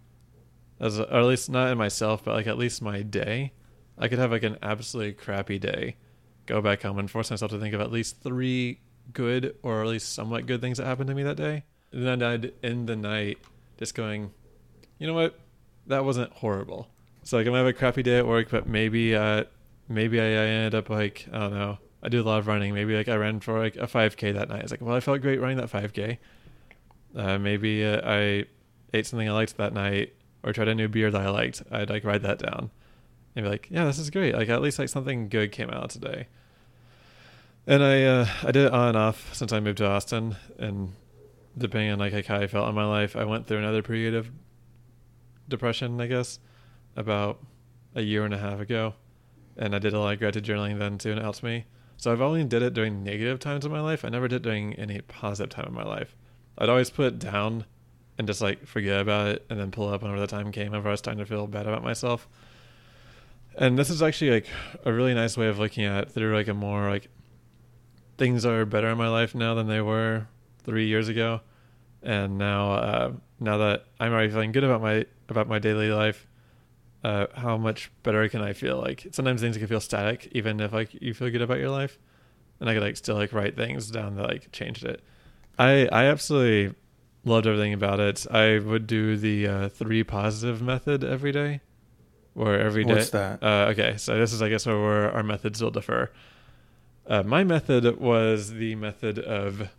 as 0.80 1.00
or 1.00 1.04
at 1.04 1.25
least 1.25 1.50
not 1.50 1.71
in 1.71 1.78
myself, 1.78 2.25
but 2.25 2.35
like 2.35 2.47
at 2.47 2.59
least 2.59 2.83
my 2.83 3.02
day. 3.02 3.52
I 3.99 4.09
could 4.09 4.18
have 4.18 4.30
like 4.30 4.42
an 4.42 4.59
absolutely 4.62 5.14
crappy 5.14 5.59
day, 5.59 5.97
go 6.45 6.61
back 6.61 6.83
home 6.83 6.99
and 6.99 7.11
force 7.11 7.30
myself 7.30 7.50
to 7.52 7.59
think 7.59 7.75
of 7.75 7.80
at 7.80 7.90
least 7.90 8.23
three 8.23 8.80
good 9.12 9.56
or 9.62 9.83
at 9.83 9.88
least 9.88 10.12
somewhat 10.12 10.47
good 10.47 10.61
things 10.61 10.78
that 10.78 10.85
happened 10.85 11.09
to 11.09 11.14
me 11.14 11.23
that 11.23 11.37
day. 11.37 11.64
And 11.92 12.06
then 12.06 12.23
I'd 12.23 12.52
end 12.62 12.88
the 12.88 12.97
night 12.97 13.38
just 13.78 13.95
going, 13.95 14.33
you 14.99 15.06
know 15.06 15.14
what, 15.14 15.38
that 15.87 16.04
wasn't 16.04 16.33
horrible. 16.33 16.88
So 17.23 17.38
like 17.38 17.47
I 17.47 17.50
might 17.50 17.59
have 17.59 17.66
a 17.66 17.73
crappy 17.73 18.02
day 18.02 18.18
at 18.18 18.26
work, 18.26 18.50
but 18.50 18.68
maybe 18.68 19.16
uh 19.16 19.45
maybe 19.88 20.21
I, 20.21 20.25
I 20.25 20.47
ended 20.47 20.75
up 20.75 20.90
like 20.90 21.26
I 21.33 21.38
don't 21.38 21.54
know. 21.54 21.78
I 22.06 22.08
do 22.08 22.22
a 22.22 22.25
lot 22.25 22.38
of 22.38 22.46
running. 22.46 22.72
Maybe 22.72 22.96
like 22.96 23.08
I 23.08 23.16
ran 23.16 23.40
for 23.40 23.58
like 23.58 23.75
a 23.75 23.88
5k 23.88 24.32
that 24.34 24.48
night. 24.48 24.62
It's 24.62 24.70
like, 24.70 24.80
well, 24.80 24.94
I 24.94 25.00
felt 25.00 25.20
great 25.20 25.40
running 25.40 25.56
that 25.56 25.68
5k. 25.68 26.18
Uh, 27.16 27.38
maybe 27.38 27.84
uh, 27.84 28.00
I 28.04 28.44
ate 28.94 29.06
something 29.06 29.28
I 29.28 29.32
liked 29.32 29.56
that 29.56 29.72
night 29.72 30.12
or 30.44 30.52
tried 30.52 30.68
a 30.68 30.75
new 30.76 30.86
beer 30.86 31.10
that 31.10 31.20
I 31.20 31.28
liked, 31.28 31.64
I'd 31.72 31.90
like 31.90 32.04
write 32.04 32.22
that 32.22 32.38
down 32.38 32.70
and 33.34 33.44
be 33.44 33.50
like, 33.50 33.66
yeah, 33.68 33.84
this 33.84 33.98
is 33.98 34.10
great. 34.10 34.36
Like 34.36 34.48
at 34.48 34.62
least 34.62 34.78
like 34.78 34.88
something 34.88 35.28
good 35.28 35.50
came 35.50 35.68
out 35.70 35.90
today. 35.90 36.28
And 37.66 37.82
I 37.82 38.04
uh, 38.04 38.26
I 38.44 38.52
did 38.52 38.66
it 38.66 38.72
on 38.72 38.90
and 38.90 38.96
off 38.96 39.34
since 39.34 39.52
I 39.52 39.58
moved 39.58 39.78
to 39.78 39.88
Austin, 39.88 40.36
and 40.56 40.92
depending 41.58 41.90
on 41.90 41.98
like, 41.98 42.26
how 42.26 42.36
I 42.36 42.46
felt 42.46 42.68
in 42.68 42.76
my 42.76 42.86
life, 42.86 43.16
I 43.16 43.25
went 43.25 43.48
through 43.48 43.58
another 43.58 43.82
period 43.82 44.14
of 44.14 44.30
depression, 45.48 46.00
I 46.00 46.06
guess, 46.06 46.38
about 46.94 47.40
a 47.96 48.02
year 48.02 48.25
and 48.25 48.32
a 48.32 48.38
half 48.38 48.60
ago, 48.60 48.94
and 49.56 49.75
I 49.75 49.80
did 49.80 49.94
a 49.94 49.98
lot 49.98 50.12
of 50.12 50.20
gratitude 50.20 50.44
journaling 50.44 50.78
then 50.78 50.96
too, 50.96 51.10
and 51.10 51.18
it 51.18 51.22
helped 51.22 51.42
me. 51.42 51.64
So 51.97 52.12
I've 52.12 52.21
only 52.21 52.45
did 52.45 52.62
it 52.62 52.75
during 52.75 53.03
negative 53.03 53.38
times 53.38 53.65
in 53.65 53.73
my 53.73 53.81
life. 53.81 54.05
I 54.05 54.09
never 54.09 54.29
did 54.29 54.37
it 54.37 54.43
during 54.43 54.75
any 54.75 55.00
positive 55.00 55.50
time 55.50 55.67
in 55.69 55.75
my 55.75 55.85
life. 55.85 56.15
I'd 56.59 56.69
always 56.69 56.91
put 56.91 57.07
it 57.07 57.19
down 57.19 57.65
and 58.19 58.26
just 58.26 58.41
like 58.41 58.67
forget 58.67 59.00
about 59.00 59.29
it 59.29 59.47
and 59.50 59.59
then 59.59 59.71
pull 59.71 59.88
up 59.88 60.03
whenever 60.03 60.21
the 60.21 60.26
time 60.26 60.53
came 60.53 60.71
whenever 60.71 60.88
I 60.88 60.93
was 60.93 61.00
starting 61.00 61.19
to 61.19 61.26
feel 61.26 61.47
bad 61.47 61.67
about 61.67 61.83
myself. 61.83 62.29
And 63.59 63.79
this 63.79 63.91
is 63.91 64.03
actually 64.03 64.33
like 64.33 64.47
a 64.85 64.93
really 64.93 65.15
nice 65.15 65.37
way 65.37 65.49
of 65.49 65.59
looking 65.59 65.85
at 65.85 66.05
it 66.05 66.11
through 66.11 66.35
like 66.35 66.49
a 66.49 66.55
more 66.55 66.91
like 66.91 67.09
things 68.19 68.45
are 68.45 68.65
better 68.65 68.88
in 68.88 68.99
my 68.99 69.09
life 69.09 69.35
now 69.35 69.55
than 69.55 69.67
they 69.67 69.81
were 69.81 70.26
three 70.65 70.87
years 70.87 71.09
ago. 71.09 71.41
And 72.03 72.38
now, 72.38 72.73
uh, 72.73 73.12
now 73.41 73.59
that 73.59 73.87
I'm 73.99 74.12
already 74.12 74.31
feeling 74.31 74.53
good 74.53 74.65
about 74.65 74.83
my 74.83 75.07
about 75.29 75.49
my 75.49 75.59
daily 75.59 75.91
life, 75.91 76.26
uh, 77.06 77.26
how 77.36 77.56
much 77.56 77.92
better 78.02 78.28
can 78.28 78.42
I 78.42 78.52
feel? 78.52 78.78
Like 78.78 79.06
sometimes 79.12 79.40
things 79.40 79.56
can 79.56 79.68
feel 79.68 79.80
static, 79.80 80.28
even 80.32 80.58
if 80.60 80.72
like 80.72 80.92
you 81.00 81.14
feel 81.14 81.30
good 81.30 81.40
about 81.40 81.58
your 81.58 81.70
life, 81.70 82.00
and 82.58 82.68
I 82.68 82.75
could 82.75 82.82
like 82.82 82.96
still 82.96 83.14
like 83.14 83.32
write 83.32 83.54
things 83.54 83.92
down 83.92 84.16
that 84.16 84.26
like 84.26 84.50
changed 84.50 84.84
it. 84.84 85.04
I 85.56 85.86
I 85.92 86.06
absolutely 86.06 86.75
loved 87.25 87.46
everything 87.46 87.72
about 87.72 88.00
it. 88.00 88.26
I 88.28 88.58
would 88.58 88.88
do 88.88 89.16
the 89.16 89.46
uh, 89.46 89.68
three 89.68 90.02
positive 90.02 90.60
method 90.60 91.04
every 91.04 91.30
day, 91.30 91.60
or 92.34 92.56
every 92.56 92.84
day. 92.84 92.94
What's 92.94 93.10
that? 93.10 93.40
Uh, 93.40 93.68
okay, 93.70 93.96
so 93.98 94.18
this 94.18 94.32
is 94.32 94.42
I 94.42 94.48
guess 94.48 94.66
where 94.66 95.12
our 95.12 95.22
methods 95.22 95.62
will 95.62 95.70
differ. 95.70 96.10
Uh, 97.06 97.22
my 97.22 97.44
method 97.44 98.00
was 98.00 98.54
the 98.54 98.75
method 98.75 99.20
of 99.20 99.70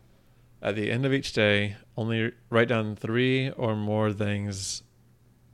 at 0.62 0.78
the 0.78 0.90
end 0.90 1.06
of 1.06 1.12
each 1.12 1.34
day, 1.34 1.76
only 1.98 2.32
write 2.50 2.70
down 2.70 2.96
three 2.96 3.50
or 3.52 3.76
more 3.76 4.14
things 4.14 4.84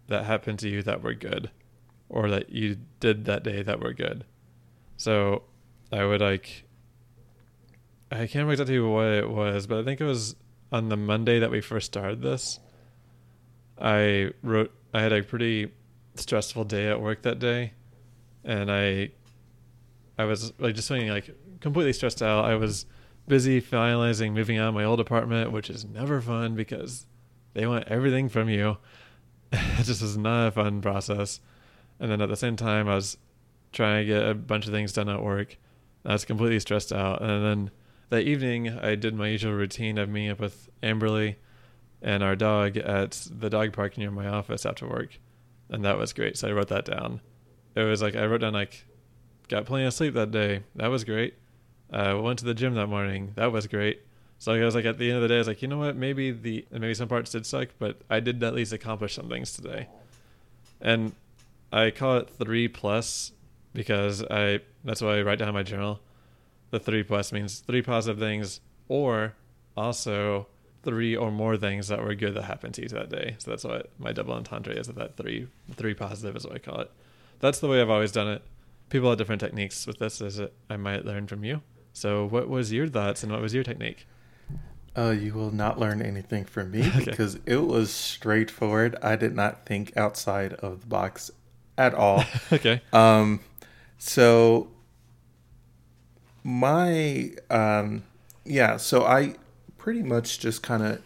that 0.08 0.26
happened 0.26 0.60
to 0.60 0.70
you 0.70 0.84
that 0.84 1.02
were 1.02 1.16
good 1.16 1.50
or 2.14 2.30
that 2.30 2.52
you 2.52 2.78
did 3.00 3.26
that 3.26 3.44
day 3.44 3.64
that 3.64 3.80
were 3.80 3.92
good. 3.92 4.24
So 4.98 5.42
I 5.92 6.06
would 6.06 6.22
like, 6.22 6.64
I 8.12 8.18
can't 8.18 8.36
remember 8.36 8.54
exactly 8.54 8.80
what 8.80 9.08
it 9.08 9.30
was, 9.30 9.66
but 9.66 9.80
I 9.80 9.84
think 9.84 10.00
it 10.00 10.06
was 10.06 10.36
on 10.72 10.90
the 10.90 10.96
Monday 10.96 11.40
that 11.40 11.50
we 11.50 11.60
first 11.60 11.88
started 11.88 12.22
this. 12.22 12.60
I 13.82 14.30
wrote, 14.44 14.72
I 14.94 15.02
had 15.02 15.12
a 15.12 15.24
pretty 15.24 15.72
stressful 16.14 16.66
day 16.66 16.88
at 16.88 17.02
work 17.02 17.24
that 17.24 17.40
day. 17.40 17.74
And 18.44 18.72
I, 18.72 19.10
I 20.16 20.26
was 20.26 20.54
like 20.60 20.76
just 20.76 20.90
feeling 20.90 21.10
like 21.10 21.36
completely 21.62 21.94
stressed 21.94 22.22
out. 22.22 22.46
I 22.46 22.54
was 22.56 22.86
busy 23.28 23.60
finalizing 23.60 24.34
moving 24.34 24.60
out 24.60 24.70
of 24.70 24.76
my 24.76 24.84
old 24.84 25.00
apartment, 25.00 25.52
which 25.52 25.72
is 25.72 25.84
never 25.84 26.22
fun 26.22 26.54
because 26.54 27.08
they 27.56 27.66
want 27.66 27.88
everything 27.88 28.30
from 28.30 28.50
you. 28.50 28.78
it 29.52 29.84
just 29.84 30.04
is 30.04 30.16
not 30.16 30.50
a 30.50 30.52
fun 30.52 30.80
process. 30.80 31.40
And 32.04 32.12
then 32.12 32.22
at 32.22 32.28
the 32.28 32.36
same 32.36 32.58
time, 32.58 32.90
I 32.90 32.96
was 32.96 33.18
trying 33.72 34.06
to 34.06 34.14
get 34.14 34.28
a 34.28 34.34
bunch 34.34 34.68
of 34.68 34.74
things 34.74 34.92
done 34.92 35.08
at 35.08 35.24
work. 35.24 35.56
I 36.04 36.12
was 36.12 36.26
completely 36.26 36.60
stressed 36.60 36.92
out. 36.92 37.22
And 37.22 37.46
then 37.46 37.72
that 38.10 38.24
evening, 38.24 38.78
I 38.78 38.96
did 38.96 39.16
my 39.16 39.30
usual 39.30 39.54
routine 39.54 39.98
of 39.98 40.10
meeting 40.10 40.32
up 40.32 40.42
with 40.42 40.68
Amberly 40.84 41.38
and 42.02 42.22
our 42.22 42.36
dog 42.36 42.76
at 42.76 43.26
the 43.32 43.50
dog 43.50 43.72
park 43.72 43.98
near 43.98 44.12
my 44.12 44.28
office 44.28 44.66
after 44.66 44.86
work. 44.86 45.18
And 45.70 45.86
that 45.86 45.98
was 45.98 46.12
great. 46.12 46.38
So 46.38 46.50
I 46.50 46.52
wrote 46.52 46.68
that 46.68 46.84
down. 46.84 47.22
It 47.74 47.84
was 47.84 48.02
like, 48.02 48.18
I 48.18 48.26
wrote 48.26 48.42
down, 48.42 48.52
like, 48.52 48.84
got 49.48 49.64
plenty 49.64 49.86
of 49.86 49.94
sleep 49.94 50.14
that 50.16 50.32
day. 50.32 50.64
That 50.76 50.88
was 50.88 51.06
great. 51.06 51.36
Uh, 51.90 52.20
went 52.22 52.40
to 52.40 52.46
the 52.46 52.54
gym 52.54 52.76
that 52.76 52.88
morning. 52.88 53.32
That 53.36 53.54
was 53.54 53.66
great. 53.66 54.02
So 54.40 54.52
I 54.52 54.66
was 54.66 54.76
like, 54.76 54.84
at 54.84 54.98
the 54.98 55.08
end 55.08 55.16
of 55.16 55.22
the 55.22 55.30
day, 55.30 55.36
I 55.36 55.38
was 55.38 55.48
like, 55.48 55.62
you 55.62 55.70
know 55.70 55.78
what? 55.78 55.96
Maybe 55.96 56.32
the 56.32 56.66
maybe 56.70 56.96
some 56.96 57.08
parts 57.08 57.32
did 57.32 57.46
suck, 57.46 57.70
but 57.80 58.02
I 58.10 58.20
did 58.20 58.44
at 58.44 58.54
least 58.54 58.74
accomplish 58.74 59.14
some 59.14 59.30
things 59.30 59.54
today. 59.54 59.88
And 60.82 61.14
I 61.74 61.90
call 61.90 62.18
it 62.18 62.30
three 62.30 62.68
plus 62.68 63.32
because 63.74 64.24
I 64.30 64.60
that's 64.84 65.02
why 65.02 65.18
I 65.18 65.22
write 65.24 65.40
down 65.40 65.50
in 65.50 65.56
my 65.56 65.64
journal. 65.64 66.00
The 66.70 66.80
three 66.80 67.04
plus 67.04 67.32
means 67.32 67.60
three 67.60 67.82
positive 67.82 68.20
things, 68.20 68.62
or 68.88 69.34
also 69.76 70.48
three 70.84 71.16
or 71.16 71.32
more 71.32 71.58
things 71.58 71.88
that 71.88 72.04
were 72.04 72.14
good 72.14 72.36
that 72.36 72.44
happened 72.44 72.76
to 72.76 72.84
you 72.84 72.90
that 72.90 73.10
day. 73.10 73.36
So 73.40 73.52
that's 73.52 73.64
what 73.64 73.90
my 73.98 74.12
double 74.12 74.34
entendre 74.34 74.74
is. 74.74 74.88
That 74.88 75.18
three 75.18 75.48
three 75.72 75.96
positive 75.96 76.36
is 76.36 76.46
what 76.46 76.56
I 76.56 76.60
call 76.60 76.80
it. 76.80 76.92
That's 77.40 77.60
the 77.60 77.68
way 77.68 77.82
I've 77.82 77.90
always 77.90 78.12
done 78.12 78.28
it. 78.28 78.44
People 78.90 79.10
have 79.10 79.18
different 79.18 79.42
techniques 79.42 79.88
with 79.88 79.98
this, 79.98 80.22
as 80.22 80.40
I 80.70 80.78
might 80.78 81.06
learn 81.06 81.26
from 81.26 81.44
you. 81.44 81.62
So, 81.92 82.26
what 82.26 82.50
was 82.50 82.72
your 82.72 82.88
thoughts 82.88 83.24
and 83.24 83.32
what 83.32 83.42
was 83.42 83.54
your 83.54 83.64
technique? 83.64 84.06
Uh, 84.96 85.10
you 85.10 85.34
will 85.34 85.52
not 85.52 85.80
learn 85.80 86.04
anything 86.04 86.46
from 86.46 86.70
me 86.70 86.88
okay. 86.96 87.06
because 87.06 87.40
it 87.48 87.66
was 87.66 87.92
straightforward. 87.92 88.96
I 89.02 89.16
did 89.16 89.36
not 89.36 89.66
think 89.66 89.98
outside 89.98 90.54
of 90.54 90.82
the 90.82 90.88
box 90.88 91.32
at 91.78 91.94
all. 91.94 92.24
okay. 92.52 92.82
Um, 92.92 93.40
so 93.98 94.70
my 96.44 97.32
um, 97.50 98.04
yeah, 98.46 98.78
so 98.78 99.04
I 99.06 99.36
pretty 99.78 100.04
much 100.04 100.40
just 100.40 100.64
kind 100.64 100.84
of 100.84 101.02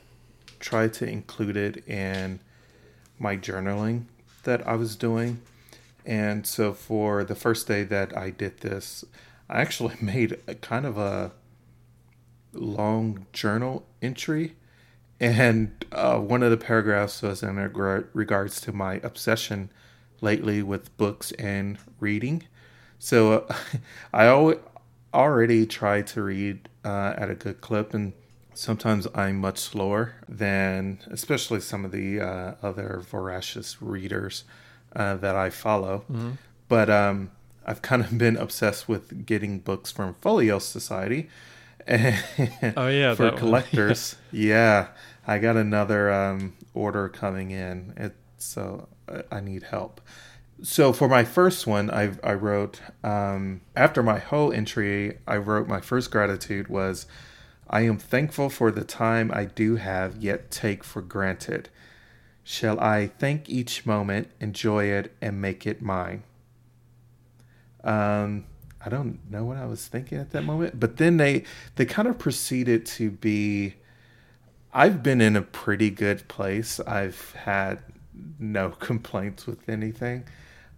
tried 0.59 0.93
to 0.93 1.07
include 1.07 1.57
it 1.57 1.87
in 1.87 2.39
my 3.19 3.37
journaling 3.37 4.05
that 4.43 4.67
I 4.67 4.75
was 4.75 4.95
doing. 4.95 5.41
And 6.05 6.47
so 6.47 6.73
for 6.73 7.23
the 7.23 7.35
first 7.35 7.67
day 7.67 7.83
that 7.83 8.17
I 8.17 8.29
did 8.29 8.59
this, 8.61 9.03
I 9.49 9.61
actually 9.61 9.95
made 10.01 10.39
a 10.47 10.55
kind 10.55 10.85
of 10.85 10.97
a 10.97 11.31
long 12.53 13.27
journal 13.33 13.85
entry. 14.01 14.55
And 15.19 15.85
uh, 15.91 16.19
one 16.19 16.43
of 16.43 16.51
the 16.51 16.57
paragraphs 16.57 17.21
was 17.21 17.41
in 17.41 17.55
regards 18.13 18.61
to 18.61 18.71
my 18.71 18.95
obsession 19.03 19.71
lately 20.21 20.63
with 20.63 20.95
books 20.97 21.31
and 21.33 21.77
reading. 21.99 22.43
So 22.99 23.33
uh, 23.33 23.55
I 24.13 24.27
always, 24.27 24.57
already 25.13 25.65
try 25.65 26.01
to 26.01 26.21
read 26.21 26.69
uh, 26.85 27.13
at 27.17 27.29
a 27.29 27.35
good 27.35 27.61
clip, 27.61 27.93
and 27.93 28.13
sometimes 28.53 29.07
I'm 29.15 29.39
much 29.39 29.57
slower 29.57 30.15
than, 30.27 30.99
especially 31.09 31.59
some 31.59 31.85
of 31.85 31.91
the 31.91 32.21
uh, 32.21 32.53
other 32.61 33.03
voracious 33.09 33.81
readers 33.81 34.43
uh, 34.95 35.15
that 35.17 35.35
I 35.35 35.49
follow. 35.49 36.03
Mm-hmm. 36.11 36.31
But 36.67 36.89
um, 36.89 37.31
I've 37.65 37.81
kind 37.81 38.01
of 38.01 38.17
been 38.17 38.37
obsessed 38.37 38.87
with 38.87 39.25
getting 39.25 39.59
books 39.59 39.91
from 39.91 40.15
Folio 40.15 40.59
Society. 40.59 41.29
oh 41.89 42.87
yeah, 42.87 43.15
for 43.15 43.31
collectors. 43.31 44.17
yeah, 44.31 44.87
I 45.25 45.39
got 45.39 45.55
another 45.55 46.11
um, 46.11 46.53
order 46.73 47.07
coming 47.07 47.51
in, 47.51 47.93
it, 47.95 48.13
so 48.37 48.87
I 49.31 49.39
need 49.39 49.63
help. 49.63 50.01
So 50.61 50.91
for 50.91 51.07
my 51.07 51.23
first 51.23 51.67
one, 51.67 51.91
I 51.91 52.11
I 52.23 52.33
wrote 52.33 52.81
um, 53.03 53.61
after 53.75 54.01
my 54.01 54.19
whole 54.19 54.51
entry. 54.51 55.19
I 55.27 55.37
wrote 55.37 55.67
my 55.67 55.81
first 55.81 56.09
gratitude 56.09 56.67
was, 56.67 57.05
I 57.69 57.81
am 57.81 57.97
thankful 57.97 58.49
for 58.49 58.71
the 58.71 58.83
time 58.83 59.31
I 59.33 59.45
do 59.45 59.75
have 59.75 60.17
yet 60.17 60.49
take 60.49 60.83
for 60.83 61.01
granted. 61.01 61.69
Shall 62.43 62.79
I 62.79 63.07
thank 63.07 63.49
each 63.49 63.85
moment, 63.85 64.29
enjoy 64.39 64.85
it, 64.85 65.13
and 65.21 65.41
make 65.41 65.67
it 65.67 65.81
mine? 65.81 66.23
Um, 67.83 68.45
I 68.83 68.89
don't 68.89 69.19
know 69.29 69.43
what 69.43 69.57
I 69.57 69.65
was 69.65 69.85
thinking 69.85 70.17
at 70.17 70.31
that 70.31 70.43
moment, 70.43 70.79
but 70.79 70.97
then 70.97 71.17
they 71.17 71.43
they 71.75 71.85
kind 71.85 72.07
of 72.07 72.17
proceeded 72.17 72.85
to 72.97 73.11
be. 73.11 73.75
I've 74.73 75.01
been 75.03 75.21
in 75.21 75.35
a 75.35 75.41
pretty 75.41 75.89
good 75.89 76.27
place. 76.27 76.79
I've 76.81 77.31
had 77.31 77.79
no 78.39 78.69
complaints 78.79 79.45
with 79.47 79.67
anything, 79.69 80.25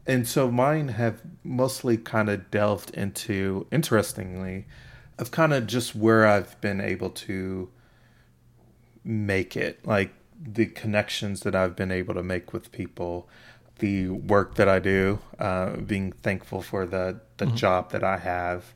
and 0.06 0.28
so 0.28 0.50
mine 0.50 0.90
have 0.90 1.22
mostly 1.44 1.98
kind 1.98 2.30
of 2.30 2.50
delved 2.52 2.92
into 2.92 3.68
interestingly, 3.72 4.66
of 5.18 5.32
kind 5.32 5.54
of 5.54 5.68
just 5.68 5.96
where 5.96 6.26
I've 6.26 6.60
been 6.62 6.82
able 6.82 7.10
to 7.12 7.70
make 9.04 9.56
it, 9.56 9.86
like 9.86 10.12
the 10.42 10.66
connections 10.66 11.42
that 11.42 11.56
I've 11.56 11.76
been 11.76 11.92
able 11.92 12.14
to 12.14 12.24
make 12.24 12.54
with 12.54 12.72
people 12.72 13.28
the 13.80 14.10
work 14.10 14.56
that 14.56 14.70
I 14.70 14.80
do, 14.80 15.20
uh, 15.40 15.78
being 15.78 16.12
thankful 16.12 16.62
for 16.62 16.86
the 16.86 17.22
the 17.38 17.46
mm-hmm. 17.46 17.56
job 17.56 17.92
that 17.92 18.04
I 18.04 18.18
have, 18.18 18.74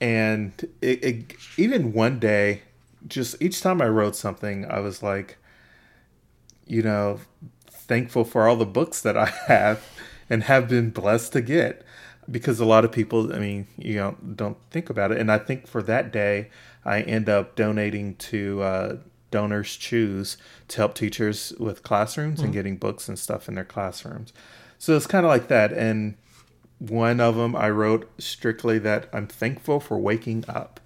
and 0.00 0.52
it, 0.80 1.04
it, 1.04 1.36
even 1.56 1.92
one 1.92 2.18
day, 2.18 2.62
just 3.06 3.40
each 3.40 3.60
time 3.60 3.82
I 3.82 3.88
wrote 3.88 4.16
something, 4.16 4.64
I 4.70 4.80
was 4.80 5.02
like, 5.02 5.38
you 6.66 6.82
know, 6.82 7.20
thankful 7.84 8.24
for 8.24 8.48
all 8.48 8.56
the 8.56 8.66
books 8.66 9.00
that 9.02 9.16
I 9.16 9.26
have 9.46 9.84
and 10.28 10.44
have 10.44 10.68
been 10.68 10.90
blessed 10.90 11.32
to 11.34 11.40
get, 11.40 11.84
because 12.30 12.60
a 12.60 12.64
lot 12.64 12.84
of 12.84 12.92
people, 12.92 13.32
I 13.32 13.38
mean, 13.38 13.66
you 13.76 13.96
know, 13.96 14.16
don't 14.34 14.58
think 14.70 14.90
about 14.90 15.12
it, 15.12 15.18
and 15.18 15.30
I 15.30 15.38
think 15.38 15.66
for 15.66 15.82
that 15.82 16.12
day, 16.12 16.50
I 16.84 17.02
end 17.02 17.28
up 17.28 17.56
donating 17.56 18.16
to. 18.16 18.62
Uh, 18.62 18.96
DonorsChoose 19.34 20.36
to 20.68 20.76
help 20.76 20.94
teachers 20.94 21.52
with 21.58 21.82
classrooms 21.82 22.36
mm-hmm. 22.36 22.44
and 22.44 22.54
getting 22.54 22.76
books 22.76 23.08
and 23.08 23.18
stuff 23.18 23.48
in 23.48 23.56
their 23.56 23.64
classrooms. 23.64 24.32
So 24.78 24.96
it's 24.96 25.08
kind 25.08 25.26
of 25.26 25.30
like 25.30 25.48
that. 25.48 25.72
And 25.72 26.14
one 26.78 27.20
of 27.20 27.36
them 27.36 27.56
I 27.56 27.70
wrote 27.70 28.08
strictly 28.18 28.78
that 28.80 29.08
I'm 29.12 29.26
thankful 29.26 29.80
for 29.80 29.98
waking 29.98 30.44
up. 30.48 30.80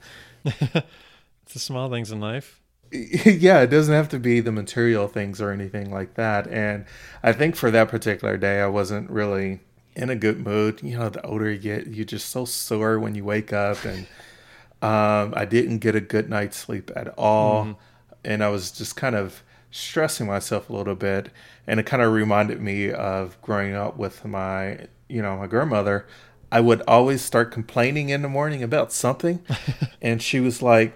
it's 0.44 0.72
the 1.52 1.58
small 1.58 1.90
things 1.90 2.10
in 2.10 2.20
life. 2.20 2.60
yeah, 3.24 3.60
it 3.60 3.68
doesn't 3.68 3.94
have 3.94 4.08
to 4.10 4.18
be 4.18 4.40
the 4.40 4.52
material 4.52 5.08
things 5.08 5.40
or 5.40 5.50
anything 5.50 5.92
like 5.92 6.14
that. 6.14 6.46
And 6.48 6.86
I 7.22 7.32
think 7.32 7.56
for 7.56 7.70
that 7.70 7.88
particular 7.88 8.36
day, 8.36 8.60
I 8.60 8.66
wasn't 8.66 9.10
really 9.10 9.60
in 9.94 10.10
a 10.10 10.16
good 10.16 10.44
mood. 10.44 10.80
You 10.82 10.98
know, 10.98 11.08
the 11.08 11.24
older 11.24 11.50
you 11.50 11.58
get, 11.58 11.88
you're 11.88 12.04
just 12.04 12.30
so 12.30 12.44
sore 12.44 12.98
when 12.98 13.14
you 13.14 13.24
wake 13.24 13.52
up. 13.52 13.84
And 13.84 14.06
um, 14.82 15.34
I 15.36 15.44
didn't 15.44 15.78
get 15.78 15.94
a 15.94 16.00
good 16.00 16.28
night's 16.30 16.56
sleep 16.56 16.90
at 16.96 17.08
all. 17.18 17.64
Mm-hmm 17.64 17.72
and 18.24 18.42
I 18.42 18.48
was 18.48 18.70
just 18.70 18.96
kind 18.96 19.14
of 19.14 19.42
stressing 19.70 20.26
myself 20.26 20.70
a 20.70 20.72
little 20.72 20.94
bit. 20.94 21.30
And 21.66 21.78
it 21.80 21.86
kind 21.86 22.02
of 22.02 22.12
reminded 22.12 22.60
me 22.60 22.90
of 22.90 23.40
growing 23.42 23.74
up 23.74 23.96
with 23.96 24.24
my 24.24 24.86
you 25.08 25.22
know, 25.22 25.38
my 25.38 25.46
grandmother, 25.46 26.06
I 26.52 26.60
would 26.60 26.82
always 26.86 27.22
start 27.22 27.50
complaining 27.50 28.10
in 28.10 28.20
the 28.20 28.28
morning 28.28 28.62
about 28.62 28.92
something. 28.92 29.42
and 30.02 30.22
she 30.22 30.40
was 30.40 30.60
like, 30.60 30.92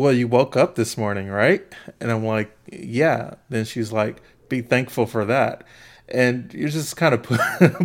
Well, 0.00 0.14
you 0.14 0.28
woke 0.28 0.56
up 0.56 0.76
this 0.76 0.96
morning, 0.96 1.28
right? 1.28 1.62
And 2.00 2.10
I'm 2.10 2.24
like, 2.24 2.56
Yeah. 2.72 3.34
Then 3.50 3.66
she's 3.66 3.92
like, 3.92 4.22
Be 4.48 4.62
thankful 4.62 5.04
for 5.04 5.26
that. 5.26 5.62
And 6.08 6.54
you 6.54 6.70
just 6.70 6.96
kind 6.96 7.12
of 7.12 7.22
put, 7.22 7.38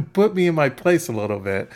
put 0.13 0.33
me 0.33 0.47
in 0.47 0.55
my 0.55 0.69
place 0.69 1.09
a 1.09 1.11
little 1.11 1.41
bit. 1.41 1.69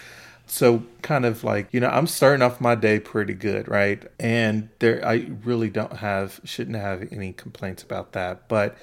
So 0.48 0.84
kind 1.01 1.25
of 1.25 1.43
like, 1.43 1.67
you 1.74 1.81
know, 1.81 1.89
I'm 1.89 2.08
starting 2.08 2.41
off 2.41 2.62
my 2.62 2.75
day 2.75 3.01
pretty 3.01 3.34
good, 3.34 3.67
right? 3.67 4.01
And 4.17 4.69
there 4.79 5.05
I 5.05 5.29
really 5.43 5.69
don't 5.69 5.98
have 5.98 6.39
shouldn't 6.46 6.77
have 6.77 7.12
any 7.12 7.34
complaints 7.34 7.84
about 7.84 8.13
that. 8.13 8.48
But 8.48 8.77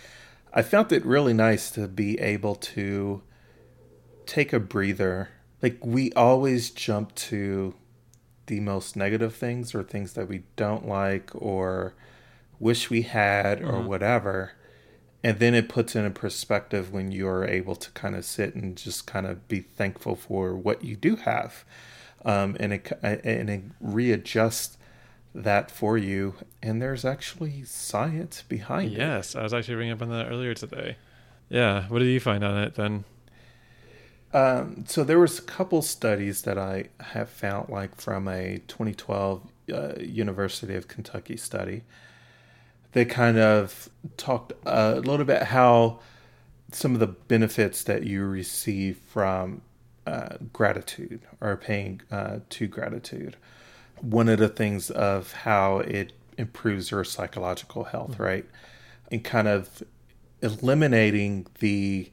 I 0.53 0.61
felt 0.61 0.93
it 0.93 1.07
really 1.07 1.33
nice 1.33 1.71
to 1.71 1.89
be 1.89 2.21
able 2.21 2.57
to 2.77 3.23
take 4.27 4.53
a 4.53 4.61
breather. 4.61 5.31
Like 5.63 5.79
we 5.83 6.13
always 6.13 6.69
jump 6.69 7.15
to 7.15 7.75
the 8.47 8.61
most 8.61 8.97
negative 8.97 9.35
things 9.35 9.75
or 9.75 9.83
things 9.83 10.13
that 10.15 10.29
we 10.29 10.43
don't 10.57 10.87
like 10.87 11.31
or 11.35 11.95
wish 12.59 12.91
we 12.91 13.03
had 13.03 13.61
or 13.61 13.73
mm-hmm. 13.73 13.87
whatever. 13.87 14.53
And 15.23 15.39
then 15.39 15.55
it 15.55 15.69
puts 15.69 15.97
in 15.97 16.05
a 16.05 16.11
perspective 16.11 16.93
when 16.93 17.11
you're 17.11 17.45
able 17.45 17.75
to 17.77 17.91
kind 17.93 18.15
of 18.15 18.25
sit 18.25 18.55
and 18.55 18.77
just 18.77 19.07
kind 19.07 19.27
of 19.27 19.49
be 19.49 19.61
thankful 19.61 20.15
for 20.15 20.55
what 20.55 20.85
you 20.85 20.95
do 20.97 21.17
have. 21.17 21.65
Um, 22.25 22.57
and 22.61 22.73
it 22.73 22.93
and 23.03 23.51
it 23.51 23.63
readjusts 23.81 24.77
that 25.35 25.71
for 25.71 25.99
you. 25.99 26.35
And 26.63 26.81
there's 26.81 27.05
actually 27.05 27.65
science 27.65 28.43
behind 28.43 28.93
yes, 28.93 28.99
it. 28.99 29.01
Yes, 29.01 29.37
I 29.37 29.43
was 29.43 29.55
actually 29.55 29.75
reading 29.77 29.93
up 29.93 30.03
on 30.03 30.11
that 30.11 30.29
earlier 30.29 30.55
today. 30.55 30.97
Yeah, 31.49 31.87
what 31.89 32.01
did 32.01 32.09
you 32.09 32.21
find 32.21 32.45
on 32.45 32.59
it 32.63 32.75
then? 32.75 33.05
Um, 34.33 34.85
so 34.87 35.05
there 35.05 35.19
was 35.19 35.39
a 35.39 35.43
couple 35.43 35.83
studies 35.83 36.43
that 36.43 36.59
I 36.59 36.89
have 37.01 37.31
found, 37.31 37.69
like 37.69 37.95
from 37.97 38.29
a 38.29 38.61
2012 38.69 39.43
uh, 39.73 39.93
University 39.99 40.75
of 40.75 40.89
Kentucky 40.89 41.37
study. 41.37 41.83
They 42.93 43.05
kind 43.05 43.39
of 43.39 43.89
talked 44.17 44.53
a 44.65 44.97
little 44.97 45.27
bit 45.27 45.45
how 45.45 46.01
some 46.73 46.95
of 46.95 47.01
the 47.01 47.07
benefits 47.07 47.83
that 47.85 48.05
you 48.05 48.25
receive 48.25 48.99
from 49.07 49.63
uh, 50.07 50.37
gratitude 50.53 51.21
or 51.41 51.57
paying 51.57 52.01
uh, 52.11 52.39
to 52.51 52.67
gratitude. 52.67 53.37
One 54.01 54.29
of 54.29 54.39
the 54.39 54.49
things 54.49 54.91
of 54.91 55.33
how 55.33 55.79
it 55.79 56.13
improves 56.39 56.91
your 56.91 57.05
psychological 57.05 57.85
health, 57.85 58.13
mm-hmm. 58.13 58.23
right? 58.23 58.47
And 59.11 59.25
kind 59.25 59.49
of 59.49 59.83
eliminating 60.43 61.47
the 61.61 62.11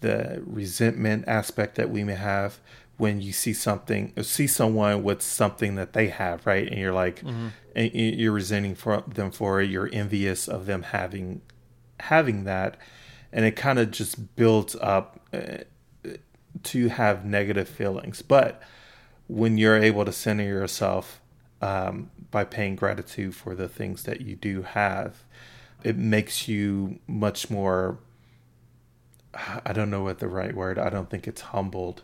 the 0.00 0.42
resentment 0.46 1.24
aspect 1.26 1.76
that 1.76 1.90
we 1.90 2.04
may 2.04 2.14
have 2.14 2.58
when 2.98 3.20
you 3.20 3.32
see 3.32 3.52
something 3.52 4.12
see 4.22 4.46
someone 4.46 5.02
with 5.02 5.20
something 5.20 5.74
that 5.74 5.92
they 5.92 6.08
have 6.08 6.46
right? 6.46 6.68
And 6.68 6.78
you're 6.78 6.92
like 6.92 7.20
mm-hmm. 7.20 7.48
and 7.74 7.92
you're 7.94 8.32
resenting 8.32 8.74
for 8.74 9.02
them 9.06 9.30
for 9.30 9.60
it. 9.60 9.70
You're 9.70 9.90
envious 9.92 10.48
of 10.48 10.66
them 10.66 10.82
having 10.82 11.42
having 12.00 12.44
that. 12.44 12.76
And 13.32 13.44
it 13.44 13.56
kind 13.56 13.78
of 13.78 13.90
just 13.90 14.36
builds 14.36 14.76
up 14.76 15.20
uh, 15.32 15.58
to 16.62 16.88
have 16.88 17.24
negative 17.24 17.68
feelings. 17.68 18.22
But 18.22 18.62
when 19.26 19.58
you're 19.58 19.76
able 19.76 20.04
to 20.04 20.12
center 20.12 20.44
yourself 20.44 21.20
um, 21.60 22.10
by 22.30 22.44
paying 22.44 22.76
gratitude 22.76 23.34
for 23.34 23.54
the 23.54 23.68
things 23.68 24.04
that 24.04 24.20
you 24.20 24.36
do 24.36 24.62
have 24.62 25.24
it 25.86 25.96
makes 25.96 26.48
you 26.48 26.98
much 27.06 27.50
more 27.50 27.98
I 29.64 29.72
don't 29.72 29.90
know 29.90 30.02
what 30.02 30.18
the 30.18 30.28
right 30.28 30.54
word. 30.54 30.78
I 30.78 30.90
don't 30.90 31.10
think 31.10 31.26
it's 31.26 31.40
humbled. 31.40 32.02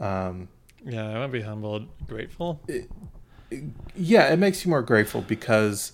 Um, 0.00 0.48
yeah, 0.84 1.08
I 1.08 1.18
want 1.18 1.32
to 1.32 1.38
be 1.38 1.44
humbled, 1.44 1.88
grateful. 2.06 2.60
It, 2.68 2.90
yeah, 3.94 4.32
it 4.32 4.38
makes 4.38 4.64
you 4.64 4.70
more 4.70 4.82
grateful 4.82 5.20
because 5.20 5.92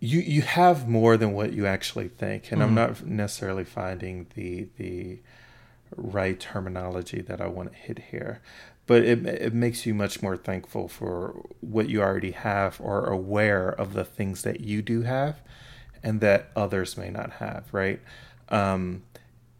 you 0.00 0.20
you 0.20 0.42
have 0.42 0.88
more 0.88 1.16
than 1.16 1.32
what 1.32 1.52
you 1.52 1.66
actually 1.66 2.08
think, 2.08 2.50
and 2.50 2.60
mm-hmm. 2.60 2.68
I'm 2.68 2.74
not 2.74 3.06
necessarily 3.06 3.64
finding 3.64 4.26
the 4.34 4.68
the 4.76 5.20
right 5.96 6.38
terminology 6.38 7.20
that 7.22 7.40
I 7.40 7.46
want 7.46 7.72
to 7.72 7.78
hit 7.78 7.98
here, 8.10 8.40
but 8.86 9.02
it 9.02 9.24
it 9.26 9.54
makes 9.54 9.86
you 9.86 9.94
much 9.94 10.22
more 10.22 10.36
thankful 10.36 10.88
for 10.88 11.46
what 11.60 11.88
you 11.88 12.00
already 12.00 12.32
have 12.32 12.80
or 12.80 13.06
aware 13.06 13.68
of 13.68 13.92
the 13.92 14.04
things 14.04 14.42
that 14.42 14.60
you 14.60 14.82
do 14.82 15.02
have, 15.02 15.40
and 16.02 16.20
that 16.20 16.50
others 16.54 16.96
may 16.96 17.10
not 17.10 17.32
have. 17.34 17.64
Right. 17.72 18.00
Um, 18.50 19.02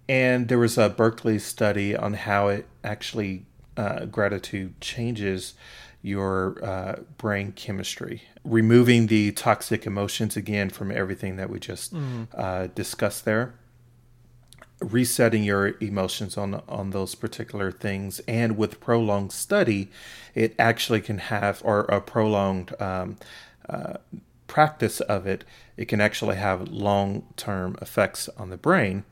and 0.09 0.49
there 0.49 0.59
was 0.59 0.79
a 0.79 0.89
Berkeley 0.89 1.39
study 1.39 1.95
on 1.95 2.15
how 2.15 2.49
it 2.49 2.67
actually 2.83 3.45
uh, 3.77 4.07
gratitude 4.07 4.81
changes 4.81 5.55
your 6.01 6.65
uh, 6.65 7.01
brain 7.19 7.53
chemistry, 7.53 8.23
removing 8.45 9.09
the 9.09 9.33
toxic 9.33 9.87
emotions 9.87 10.37
again 10.37 10.71
from 10.71 10.91
everything 10.91 11.37
that 11.37 11.51
we 11.51 11.59
just 11.59 11.93
mm-hmm. 11.93 12.25
uh, 12.35 12.69
discussed 12.69 13.25
there, 13.25 13.55
resetting 14.81 15.43
your 15.45 15.75
emotions 15.81 16.37
on 16.39 16.63
on 16.69 16.91
those 16.91 17.15
particular 17.15 17.71
things, 17.71 18.21
and 18.29 18.57
with 18.57 18.81
prolonged 18.81 19.33
study, 19.33 19.91
it 20.35 20.55
actually 20.59 21.01
can 21.01 21.19
have 21.19 21.61
or 21.65 21.81
a 21.81 22.01
prolonged 22.01 22.81
um, 22.81 23.17
uh, 23.69 23.95
practice 24.49 25.01
of 25.03 25.27
it, 25.27 25.45
it 25.77 25.87
can 25.87 26.01
actually 26.01 26.37
have 26.37 26.69
long 26.69 27.25
term 27.37 27.77
effects 27.81 28.29
on 28.37 28.51
the 28.51 28.57
brain 28.57 29.05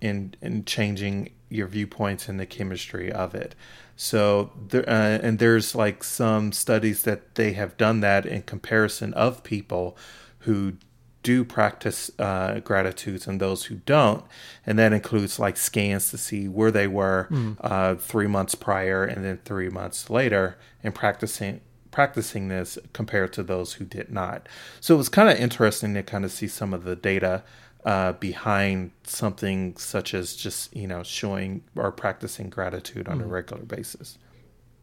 in, 0.00 0.34
in 0.42 0.64
changing 0.64 1.30
your 1.48 1.68
viewpoints 1.68 2.28
and 2.28 2.40
the 2.40 2.46
chemistry 2.46 3.12
of 3.12 3.34
it. 3.34 3.54
So, 3.94 4.50
there, 4.68 4.88
uh, 4.88 5.18
and 5.22 5.38
there's 5.38 5.74
like 5.74 6.02
some 6.02 6.52
studies 6.52 7.02
that 7.02 7.34
they 7.34 7.52
have 7.52 7.76
done 7.76 8.00
that 8.00 8.24
in 8.26 8.42
comparison 8.42 9.12
of 9.14 9.44
people 9.44 9.96
who 10.40 10.74
do 11.22 11.44
practice 11.44 12.10
uh, 12.18 12.60
gratitudes 12.60 13.26
and 13.26 13.40
those 13.40 13.64
who 13.64 13.76
don't. 13.86 14.24
And 14.64 14.78
that 14.78 14.92
includes 14.92 15.38
like 15.38 15.56
scans 15.56 16.10
to 16.10 16.18
see 16.18 16.48
where 16.48 16.70
they 16.70 16.86
were 16.86 17.28
mm. 17.30 17.56
uh, 17.60 17.96
three 17.96 18.26
months 18.26 18.54
prior 18.54 19.04
and 19.04 19.24
then 19.24 19.38
three 19.44 19.68
months 19.68 20.08
later 20.08 20.56
and 20.82 20.94
practicing 20.94 21.60
practicing 21.90 22.48
this 22.48 22.78
compared 22.92 23.32
to 23.34 23.42
those 23.42 23.74
who 23.74 23.84
did 23.84 24.10
not. 24.10 24.48
So 24.80 24.94
it 24.94 24.98
was 24.98 25.08
kind 25.08 25.28
of 25.28 25.36
interesting 25.38 25.94
to 25.94 26.02
kind 26.02 26.24
of 26.24 26.32
see 26.32 26.48
some 26.48 26.72
of 26.72 26.84
the 26.84 26.96
data 26.96 27.42
uh, 27.84 28.12
behind 28.12 28.90
something 29.04 29.74
such 29.76 30.12
as 30.12 30.36
just 30.36 30.74
you 30.76 30.86
know 30.86 31.02
showing 31.02 31.62
or 31.76 31.90
practicing 31.90 32.50
gratitude 32.50 33.08
on 33.08 33.18
mm. 33.18 33.20
a 33.20 33.22
mm-hmm. 33.24 33.32
regular 33.32 33.62
basis. 33.62 34.18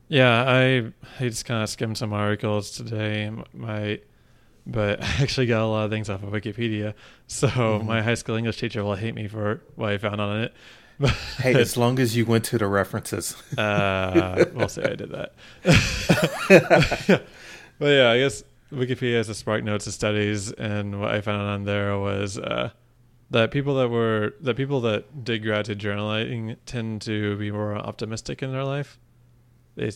Yeah, 0.08 0.44
I 0.48 0.92
I 1.20 1.30
just 1.30 1.46
kind 1.46 1.62
of 1.62 1.70
skimmed 1.70 1.98
some 1.98 2.14
articles 2.14 2.72
today. 2.72 3.32
My 3.54 4.00
but 4.66 5.04
I 5.04 5.22
actually 5.22 5.46
got 5.46 5.62
a 5.62 5.68
lot 5.68 5.86
of 5.86 5.92
things 5.92 6.10
off 6.10 6.24
of 6.24 6.30
Wikipedia. 6.30 6.94
So 7.28 7.48
mm-hmm. 7.48 7.88
my 7.88 8.02
high 8.02 8.16
school 8.16 8.36
English 8.36 8.58
teacher 8.58 8.84
will 8.84 8.96
hate 8.96 9.14
me 9.14 9.28
for 9.28 9.62
what 9.76 9.92
I 9.92 9.98
found 9.98 10.20
on 10.22 10.42
it 10.42 10.54
hey, 11.38 11.54
as 11.54 11.78
long 11.78 12.00
as 12.00 12.16
you 12.16 12.26
went 12.26 12.44
to 12.46 12.58
the 12.58 12.68
references. 12.68 13.36
uh, 13.58 14.46
we'll 14.54 14.68
say 14.68 14.84
I 14.84 14.96
did 14.96 15.12
that. 15.12 15.34
but 17.80 17.88
yeah, 17.88 18.10
I 18.10 18.18
guess 18.20 18.44
Wikipedia 18.72 19.18
has 19.18 19.30
a 19.30 19.36
Spark 19.36 19.64
Notes 19.64 19.86
of 19.88 19.94
studies, 19.94 20.52
and 20.54 21.00
what 21.00 21.14
I 21.14 21.22
found 21.22 21.44
on 21.44 21.64
there 21.66 21.98
was 22.00 22.38
uh, 22.40 22.72
that 23.30 23.52
people 23.52 23.76
that 23.76 23.90
were 23.90 24.34
that 24.42 24.56
people 24.56 24.82
that 24.82 25.24
did 25.24 25.44
gratitude 25.44 25.80
journaling 25.80 26.58
tend 26.66 27.02
to 27.04 27.38
be 27.38 27.52
more 27.52 27.76
optimistic 27.76 28.42
in 28.42 28.52
their 28.52 28.64
life. 28.64 29.00
They 29.76 29.92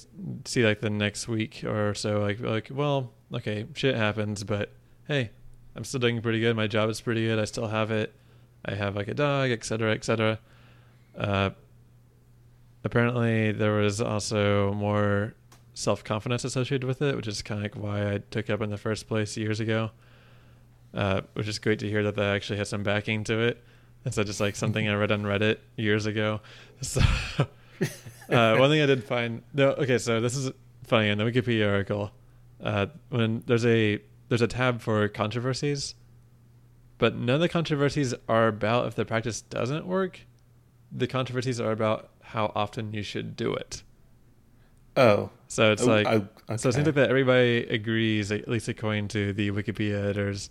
see 0.46 0.64
like 0.64 0.82
the 0.82 0.92
next 0.92 1.28
week 1.28 1.64
or 1.64 1.96
so, 1.96 2.20
like 2.20 2.40
like 2.40 2.70
well, 2.72 3.12
okay, 3.34 3.66
shit 3.74 3.96
happens, 3.96 4.44
but 4.44 4.72
hey, 5.08 5.32
I'm 5.76 5.84
still 5.84 6.00
doing 6.00 6.22
pretty 6.22 6.40
good. 6.40 6.56
My 6.56 6.68
job 6.68 6.92
is 6.92 7.02
pretty 7.02 7.26
good. 7.26 7.40
I 7.40 7.46
still 7.46 7.68
have 7.68 7.90
it. 7.90 8.14
I 8.64 8.76
have 8.76 8.96
like 8.96 9.08
a 9.08 9.16
dog, 9.16 9.50
etc., 9.50 9.94
etc. 9.94 10.40
Uh, 11.18 11.52
apparently, 12.84 13.52
there 13.52 13.74
was 13.74 14.02
also 14.02 14.74
more 14.74 15.34
self 15.74 16.04
confidence 16.04 16.44
associated 16.44 16.86
with 16.86 17.02
it, 17.02 17.16
which 17.16 17.28
is 17.28 17.42
kind 17.42 17.60
of 17.60 17.64
like 17.64 17.76
why 17.76 18.14
I 18.14 18.18
took 18.32 18.50
up 18.50 18.62
in 18.62 18.70
the 18.70 18.78
first 18.78 19.08
place 19.08 19.38
years 19.38 19.60
ago. 19.60 19.92
Uh, 20.94 21.22
which 21.36 21.48
is 21.48 21.58
great 21.58 21.80
to 21.80 21.88
hear 21.88 22.04
that 22.04 22.16
that 22.16 22.36
actually 22.36 22.58
has 22.58 22.68
some 22.68 22.84
backing 22.84 23.24
to 23.24 23.40
it 23.40 23.64
instead 24.04 24.22
of 24.22 24.28
just 24.28 24.42
like 24.42 24.58
something 24.58 24.90
I 24.90 24.94
read 24.96 25.12
on 25.12 25.24
Reddit 25.24 25.58
years 25.76 26.06
ago. 26.06 26.42
So, 26.84 27.00
uh, 28.30 28.58
one 28.58 28.72
thing 28.72 28.82
I 28.82 28.88
did 28.88 29.04
find 29.04 29.44
no, 29.54 29.70
okay, 29.74 30.00
so 30.00 30.20
this 30.20 30.36
is 30.36 30.52
funny 30.84 31.10
in 31.10 31.20
the 31.20 31.24
Wikipedia 31.24 31.72
article. 31.72 32.12
Uh, 32.64 32.88
when 33.10 33.44
there's 33.46 33.66
a 33.68 34.00
there's 34.30 34.42
a 34.42 34.48
tab 34.48 34.82
for 34.82 35.08
controversies, 35.08 35.94
but 36.98 37.16
none 37.16 37.36
of 37.36 37.42
the 37.42 37.50
controversies 37.50 38.16
are 38.28 38.48
about 38.48 38.88
if 38.88 38.96
the 38.96 39.06
practice 39.06 39.42
doesn't 39.42 39.86
work 39.86 40.22
the 40.92 41.08
controversies 41.08 41.60
are 41.60 41.72
about 41.72 42.10
how 42.22 42.52
often 42.56 42.94
you 42.94 43.04
should 43.04 43.36
do 43.36 43.54
it. 43.54 43.84
Oh, 44.98 45.30
so 45.48 45.72
it's 45.72 45.84
oh, 45.84 45.88
like 45.88 46.08
oh, 46.08 46.28
okay. 46.50 46.58
so 46.58 46.70
it 46.70 46.74
seems 46.74 46.86
like 46.86 46.96
that 46.96 47.10
everybody 47.10 47.60
agrees, 47.64 48.32
at 48.32 48.48
least 48.48 48.68
according 48.68 49.08
to 49.10 49.32
the 49.32 49.52
Wikipedia 49.52 50.04
editors, 50.04 50.50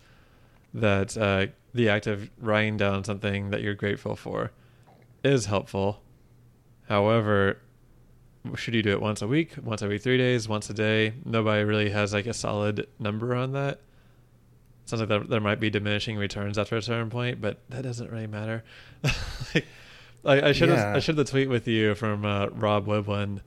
that 0.73 1.17
uh, 1.17 1.47
the 1.75 1.89
act 1.89 2.07
of 2.07 2.31
writing 2.39 2.77
down 2.77 3.05
something 3.05 3.51
that 3.51 3.63
you're 3.63 3.75
grateful 3.75 4.17
for 4.17 4.51
is 5.23 5.47
helpful. 5.47 6.01
However, 6.89 7.59
should 8.57 8.75
you 8.75 8.83
do 8.83 8.91
it 8.91 9.01
once 9.01 9.21
a 9.21 9.29
week, 9.29 9.55
once 9.63 9.83
every 9.83 9.99
three 9.99 10.17
days, 10.17 10.49
once 10.49 10.71
a 10.71 10.75
day? 10.75 11.15
Nobody 11.25 11.63
really 11.63 11.91
has 11.91 12.13
like 12.13 12.27
a 12.27 12.35
solid 12.35 12.87
number 12.99 13.35
on 13.35 13.53
that. 13.53 13.81
Sounds 14.87 15.01
like 15.01 15.09
there, 15.09 15.21
there 15.21 15.41
might 15.41 15.61
be 15.61 15.71
diminishing 15.71 16.17
returns 16.17 16.59
after 16.59 16.77
a 16.77 16.83
certain 16.83 17.11
point, 17.11 17.41
but 17.41 17.61
that 17.69 17.83
doesn't 17.83 18.11
really 18.11 18.27
matter. 18.27 18.65
like, 19.55 19.67
I, 20.25 20.49
I 20.49 20.53
should 20.53 20.69
Yeah. 20.69 20.95
I 20.95 20.99
shared 21.01 21.17
the 21.17 21.25
tweet 21.25 21.49
with 21.49 21.67
you 21.67 21.95
from 21.95 22.25
uh, 22.25 22.47
Rob 22.49 22.87
Wiblin 22.87 23.41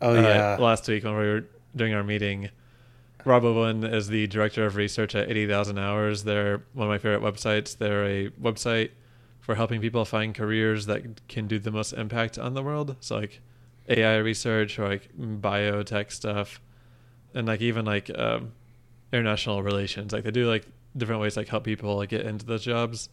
Oh 0.00 0.16
uh, 0.16 0.20
yeah. 0.20 0.56
last 0.58 0.86
week 0.88 1.04
when 1.04 1.12
we 1.16 1.24
were 1.24 1.44
doing 1.76 1.92
our 1.94 2.02
meeting. 2.04 2.50
Rob 3.24 3.42
Wiblin 3.42 3.84
is 3.92 4.08
the 4.08 4.26
director 4.28 4.64
of 4.64 4.76
research 4.76 5.14
at 5.14 5.28
80,000 5.30 5.78
Hours. 5.78 6.24
They're 6.24 6.62
one 6.72 6.86
of 6.86 6.90
my 6.90 6.98
favorite 6.98 7.20
websites. 7.22 7.76
They're 7.76 8.06
a 8.06 8.30
website 8.30 8.90
for 9.40 9.54
helping 9.56 9.80
people 9.80 10.04
find 10.04 10.34
careers 10.34 10.86
that 10.86 11.28
can 11.28 11.46
do 11.46 11.58
the 11.58 11.70
most 11.70 11.92
impact 11.92 12.38
on 12.38 12.54
the 12.54 12.62
world. 12.62 12.96
So 13.00 13.16
like 13.18 13.40
AI 13.88 14.16
research 14.18 14.78
or 14.78 14.88
like 14.88 15.10
biotech 15.18 16.12
stuff, 16.12 16.60
and 17.34 17.46
like 17.46 17.60
even 17.60 17.84
like 17.84 18.10
um, 18.16 18.52
international 19.12 19.62
relations. 19.62 20.12
Like 20.12 20.24
they 20.24 20.30
do 20.30 20.48
like 20.48 20.66
different 20.96 21.20
ways 21.20 21.36
like 21.36 21.48
help 21.48 21.64
people 21.64 21.96
like 21.96 22.08
get 22.10 22.24
into 22.24 22.46
those 22.46 22.64
jobs. 22.64 23.08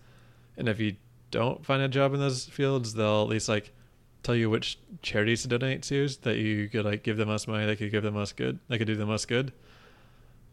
And 0.58 0.70
if 0.70 0.80
you 0.80 0.96
don't 1.32 1.66
find 1.66 1.82
a 1.82 1.88
job 1.88 2.14
in 2.14 2.20
those 2.20 2.46
fields, 2.46 2.94
they'll 2.94 3.24
at 3.24 3.30
least 3.30 3.50
like 3.50 3.72
tell 4.24 4.36
you 4.36 4.50
which 4.50 4.80
charities 5.02 5.44
to 5.44 5.48
donate 5.48 5.84
to 5.84 6.08
so 6.08 6.20
that 6.24 6.38
you 6.38 6.68
could 6.70 6.86
like 6.86 7.04
give 7.04 7.18
the 7.18 7.26
most 7.26 7.48
money. 7.48 7.66
They 7.66 7.76
could 7.76 7.92
give 7.92 8.04
the 8.04 8.12
most 8.12 8.36
good. 8.36 8.60
They 8.68 8.78
could 8.78 8.88
do 8.88 8.96
the 8.96 9.06
most 9.06 9.28
good. 9.28 9.54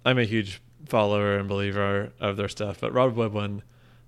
I'm 0.04 0.18
a 0.18 0.24
huge 0.24 0.60
follower 0.86 1.38
and 1.38 1.48
believer 1.48 2.12
of 2.20 2.36
their 2.36 2.48
stuff, 2.48 2.80
but 2.80 2.92
Rob 2.92 3.16
Wiblin, 3.16 3.62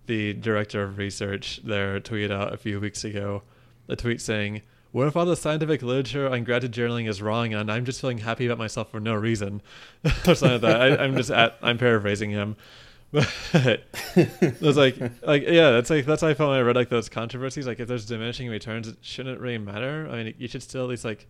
the 0.06 0.34
director 0.34 0.82
of 0.82 0.98
research 0.98 1.60
there, 1.64 2.00
tweeted 2.00 2.30
out 2.30 2.52
a 2.52 2.56
few 2.56 2.78
weeks 2.80 3.02
ago 3.02 3.42
a 3.88 3.96
tweet 3.96 4.20
saying, 4.20 4.62
"What 4.92 5.08
if 5.08 5.16
all 5.16 5.24
the 5.24 5.36
scientific 5.36 5.82
literature 5.82 6.28
on 6.28 6.44
gratitude 6.44 6.72
journaling 6.72 7.08
is 7.08 7.22
wrong, 7.22 7.54
and 7.54 7.70
I'm 7.72 7.84
just 7.84 8.00
feeling 8.00 8.18
happy 8.18 8.46
about 8.46 8.58
myself 8.58 8.90
for 8.90 9.00
no 9.00 9.14
reason?" 9.14 9.62
or 10.04 10.10
something 10.34 10.52
like 10.52 10.60
that. 10.60 10.80
I, 10.80 11.04
I'm 11.04 11.16
just 11.16 11.30
at, 11.30 11.56
I'm 11.62 11.78
paraphrasing 11.78 12.30
him. 12.30 12.56
But 13.52 13.82
it 14.16 14.60
was 14.60 14.76
like, 14.76 14.98
like 15.22 15.42
yeah, 15.44 15.70
that's 15.70 15.88
like 15.90 16.04
that's 16.04 16.20
how 16.22 16.28
I 16.28 16.34
felt 16.34 16.50
when 16.50 16.58
I 16.58 16.62
read 16.62 16.76
like 16.76 16.88
those 16.90 17.08
controversies. 17.08 17.66
Like 17.66 17.80
if 17.80 17.88
there's 17.88 18.04
diminishing 18.04 18.48
returns, 18.50 18.88
it 18.88 18.96
shouldn't 19.00 19.40
really 19.40 19.58
matter. 19.58 20.08
I 20.10 20.22
mean, 20.22 20.34
you 20.38 20.48
should 20.48 20.62
still 20.62 20.82
at 20.82 20.88
least 20.90 21.04
like 21.04 21.26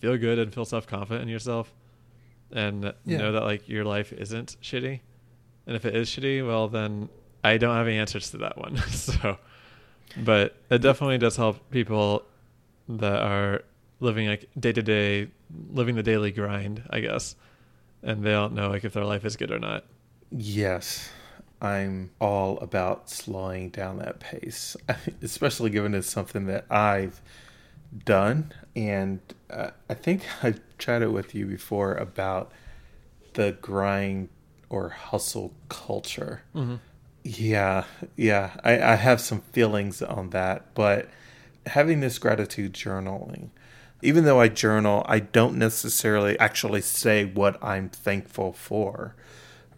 feel 0.00 0.16
good 0.16 0.38
and 0.38 0.52
feel 0.52 0.64
self 0.64 0.86
confident 0.86 1.22
in 1.22 1.28
yourself, 1.28 1.72
and 2.50 2.92
Yeah. 3.04 3.18
know 3.18 3.32
that 3.32 3.44
like 3.44 3.68
your 3.68 3.84
life 3.84 4.12
isn't 4.12 4.56
shitty. 4.62 5.00
And 5.66 5.76
if 5.76 5.84
it 5.84 5.94
is 5.94 6.08
shitty, 6.08 6.46
well 6.46 6.66
then 6.68 7.08
I 7.44 7.56
don't 7.58 7.74
have 7.76 7.86
any 7.86 7.98
answers 7.98 8.30
to 8.32 8.38
that 8.38 8.56
one. 8.58 8.76
so, 8.88 9.38
but 10.16 10.56
it 10.70 10.80
definitely 10.82 11.18
does 11.18 11.36
help 11.36 11.70
people 11.70 12.24
that 12.88 13.22
are 13.22 13.62
living 14.00 14.26
like 14.28 14.48
day 14.58 14.72
to 14.72 14.82
day, 14.82 15.28
living 15.70 15.94
the 15.94 16.02
daily 16.02 16.30
grind, 16.32 16.82
I 16.90 17.00
guess, 17.00 17.36
and 18.02 18.24
they 18.24 18.30
don't 18.30 18.54
know 18.54 18.70
like 18.70 18.84
if 18.84 18.92
their 18.92 19.04
life 19.04 19.24
is 19.24 19.36
good 19.36 19.50
or 19.50 19.58
not. 19.58 19.84
Yes, 20.30 21.10
I'm 21.60 22.10
all 22.20 22.58
about 22.58 23.10
slowing 23.10 23.70
down 23.70 23.98
that 23.98 24.20
pace, 24.20 24.76
especially 25.22 25.70
given 25.70 25.94
it's 25.94 26.10
something 26.10 26.46
that 26.46 26.66
I've 26.70 27.20
done. 28.04 28.52
And 28.76 29.20
uh, 29.50 29.70
I 29.88 29.94
think 29.94 30.22
I 30.42 30.54
chatted 30.78 31.10
with 31.10 31.34
you 31.34 31.46
before 31.46 31.94
about 31.94 32.52
the 33.34 33.52
grind 33.60 34.28
or 34.68 34.90
hustle 34.90 35.54
culture. 35.68 36.42
Mm-hmm. 36.54 36.76
Yeah, 37.24 37.84
yeah, 38.16 38.52
I, 38.64 38.80
I 38.80 38.94
have 38.94 39.20
some 39.20 39.40
feelings 39.52 40.00
on 40.00 40.30
that, 40.30 40.74
but 40.74 41.08
having 41.66 42.00
this 42.00 42.18
gratitude 42.18 42.72
journaling, 42.72 43.50
even 44.00 44.24
though 44.24 44.40
I 44.40 44.48
journal, 44.48 45.04
I 45.06 45.20
don't 45.20 45.58
necessarily 45.58 46.38
actually 46.38 46.80
say 46.80 47.24
what 47.24 47.62
I'm 47.62 47.88
thankful 47.88 48.52
for, 48.52 49.14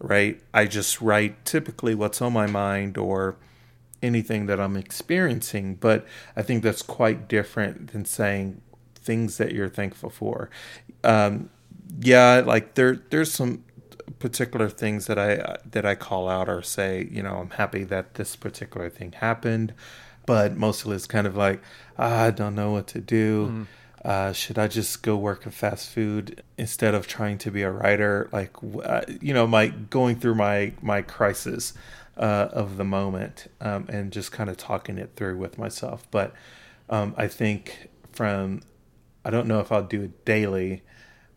right? 0.01 0.41
I 0.53 0.65
just 0.65 1.01
write 1.01 1.45
typically 1.45 1.95
what's 1.95 2.21
on 2.21 2.33
my 2.33 2.47
mind 2.47 2.97
or 2.97 3.35
anything 4.01 4.47
that 4.47 4.59
I'm 4.59 4.75
experiencing, 4.75 5.75
but 5.75 6.05
I 6.35 6.41
think 6.41 6.63
that's 6.63 6.81
quite 6.81 7.27
different 7.27 7.91
than 7.93 8.05
saying 8.05 8.61
things 8.95 9.37
that 9.37 9.53
you're 9.53 9.69
thankful 9.69 10.09
for. 10.09 10.49
Um, 11.03 11.49
yeah, 11.99 12.41
like 12.45 12.73
there, 12.75 12.99
there's 13.09 13.31
some 13.31 13.63
particular 14.19 14.69
things 14.69 15.07
that 15.07 15.17
I 15.17 15.57
that 15.65 15.85
I 15.85 15.95
call 15.95 16.29
out 16.29 16.49
or 16.49 16.61
say, 16.61 17.07
you 17.11 17.23
know, 17.23 17.37
I'm 17.37 17.51
happy 17.51 17.83
that 17.85 18.15
this 18.15 18.35
particular 18.35 18.89
thing 18.89 19.13
happened, 19.13 19.73
but 20.25 20.57
mostly 20.57 20.95
it's 20.95 21.07
kind 21.07 21.27
of 21.27 21.35
like 21.35 21.61
ah, 21.97 22.25
I 22.25 22.31
don't 22.31 22.55
know 22.55 22.71
what 22.71 22.87
to 22.87 22.99
do. 22.99 23.47
Mm-hmm. 23.47 23.63
Uh, 24.03 24.33
should 24.33 24.57
I 24.57 24.67
just 24.67 25.03
go 25.03 25.15
work 25.15 25.45
at 25.45 25.53
fast 25.53 25.89
food 25.89 26.41
instead 26.57 26.95
of 26.95 27.07
trying 27.07 27.37
to 27.39 27.51
be 27.51 27.61
a 27.61 27.71
writer? 27.71 28.29
Like, 28.31 28.51
uh, 28.83 29.01
you 29.21 29.33
know, 29.33 29.45
my 29.45 29.67
going 29.67 30.15
through 30.15 30.35
my 30.35 30.73
my 30.81 31.01
crisis 31.03 31.73
uh, 32.17 32.49
of 32.51 32.77
the 32.77 32.83
moment 32.83 33.47
um, 33.61 33.85
and 33.89 34.11
just 34.11 34.31
kind 34.31 34.49
of 34.49 34.57
talking 34.57 34.97
it 34.97 35.11
through 35.15 35.37
with 35.37 35.57
myself. 35.57 36.05
But 36.09 36.33
um, 36.89 37.13
I 37.17 37.27
think 37.27 37.89
from 38.11 38.61
I 39.23 39.29
don't 39.29 39.47
know 39.47 39.59
if 39.59 39.71
I'll 39.71 39.83
do 39.83 40.03
it 40.03 40.25
daily, 40.25 40.81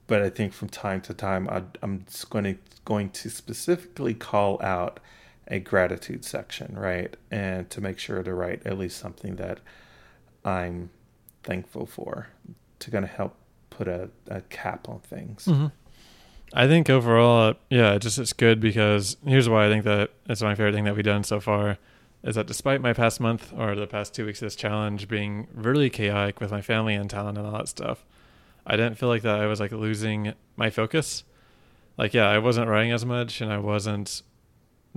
but 0.06 0.22
I 0.22 0.30
think 0.30 0.54
from 0.54 0.68
time 0.68 1.02
to 1.02 1.14
time 1.14 1.48
I, 1.48 1.64
I'm 1.82 2.06
just 2.06 2.30
going 2.30 2.44
to 2.44 2.56
going 2.84 3.10
to 3.10 3.30
specifically 3.30 4.14
call 4.14 4.60
out 4.62 5.00
a 5.48 5.58
gratitude 5.58 6.24
section, 6.24 6.74
right, 6.78 7.14
and 7.30 7.68
to 7.68 7.80
make 7.82 7.98
sure 7.98 8.22
to 8.22 8.32
write 8.32 8.66
at 8.66 8.78
least 8.78 8.98
something 8.98 9.36
that 9.36 9.60
I'm 10.44 10.88
thankful 11.44 11.86
for 11.86 12.28
to 12.80 12.90
kind 12.90 13.04
of 13.04 13.10
help 13.10 13.36
put 13.70 13.88
a, 13.88 14.10
a 14.28 14.40
cap 14.42 14.88
on 14.88 15.00
things. 15.00 15.46
Mm-hmm. 15.46 15.66
I 16.52 16.66
think 16.68 16.88
overall, 16.88 17.50
uh, 17.50 17.54
yeah, 17.70 17.98
just 17.98 18.18
it's 18.18 18.32
good 18.32 18.60
because 18.60 19.16
here's 19.26 19.48
why 19.48 19.66
I 19.66 19.68
think 19.68 19.84
that 19.84 20.10
it's 20.26 20.42
my 20.42 20.54
favorite 20.54 20.74
thing 20.74 20.84
that 20.84 20.94
we've 20.94 21.04
done 21.04 21.24
so 21.24 21.40
far 21.40 21.78
is 22.22 22.36
that 22.36 22.46
despite 22.46 22.80
my 22.80 22.92
past 22.92 23.20
month 23.20 23.52
or 23.56 23.74
the 23.74 23.86
past 23.86 24.14
two 24.14 24.24
weeks 24.24 24.40
of 24.40 24.46
this 24.46 24.56
challenge 24.56 25.08
being 25.08 25.46
really 25.52 25.90
chaotic 25.90 26.40
with 26.40 26.50
my 26.50 26.62
family 26.62 26.94
and 26.94 27.10
talent 27.10 27.36
and 27.36 27.46
all 27.46 27.52
that 27.52 27.68
stuff, 27.68 28.04
I 28.66 28.76
didn't 28.76 28.96
feel 28.96 29.08
like 29.08 29.22
that 29.22 29.40
I 29.40 29.46
was 29.46 29.60
like 29.60 29.72
losing 29.72 30.32
my 30.56 30.70
focus. 30.70 31.24
Like, 31.98 32.14
yeah, 32.14 32.28
I 32.28 32.38
wasn't 32.38 32.68
writing 32.68 32.92
as 32.92 33.04
much 33.04 33.40
and 33.40 33.52
I 33.52 33.58
wasn't 33.58 34.22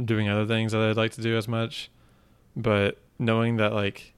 doing 0.03 0.29
other 0.29 0.45
things 0.45 0.71
that 0.71 0.81
I'd 0.81 0.95
like 0.95 1.11
to 1.13 1.21
do 1.21 1.37
as 1.37 1.47
much, 1.47 1.89
but 2.55 2.99
knowing 3.19 3.57
that 3.57 3.73
like 3.73 4.13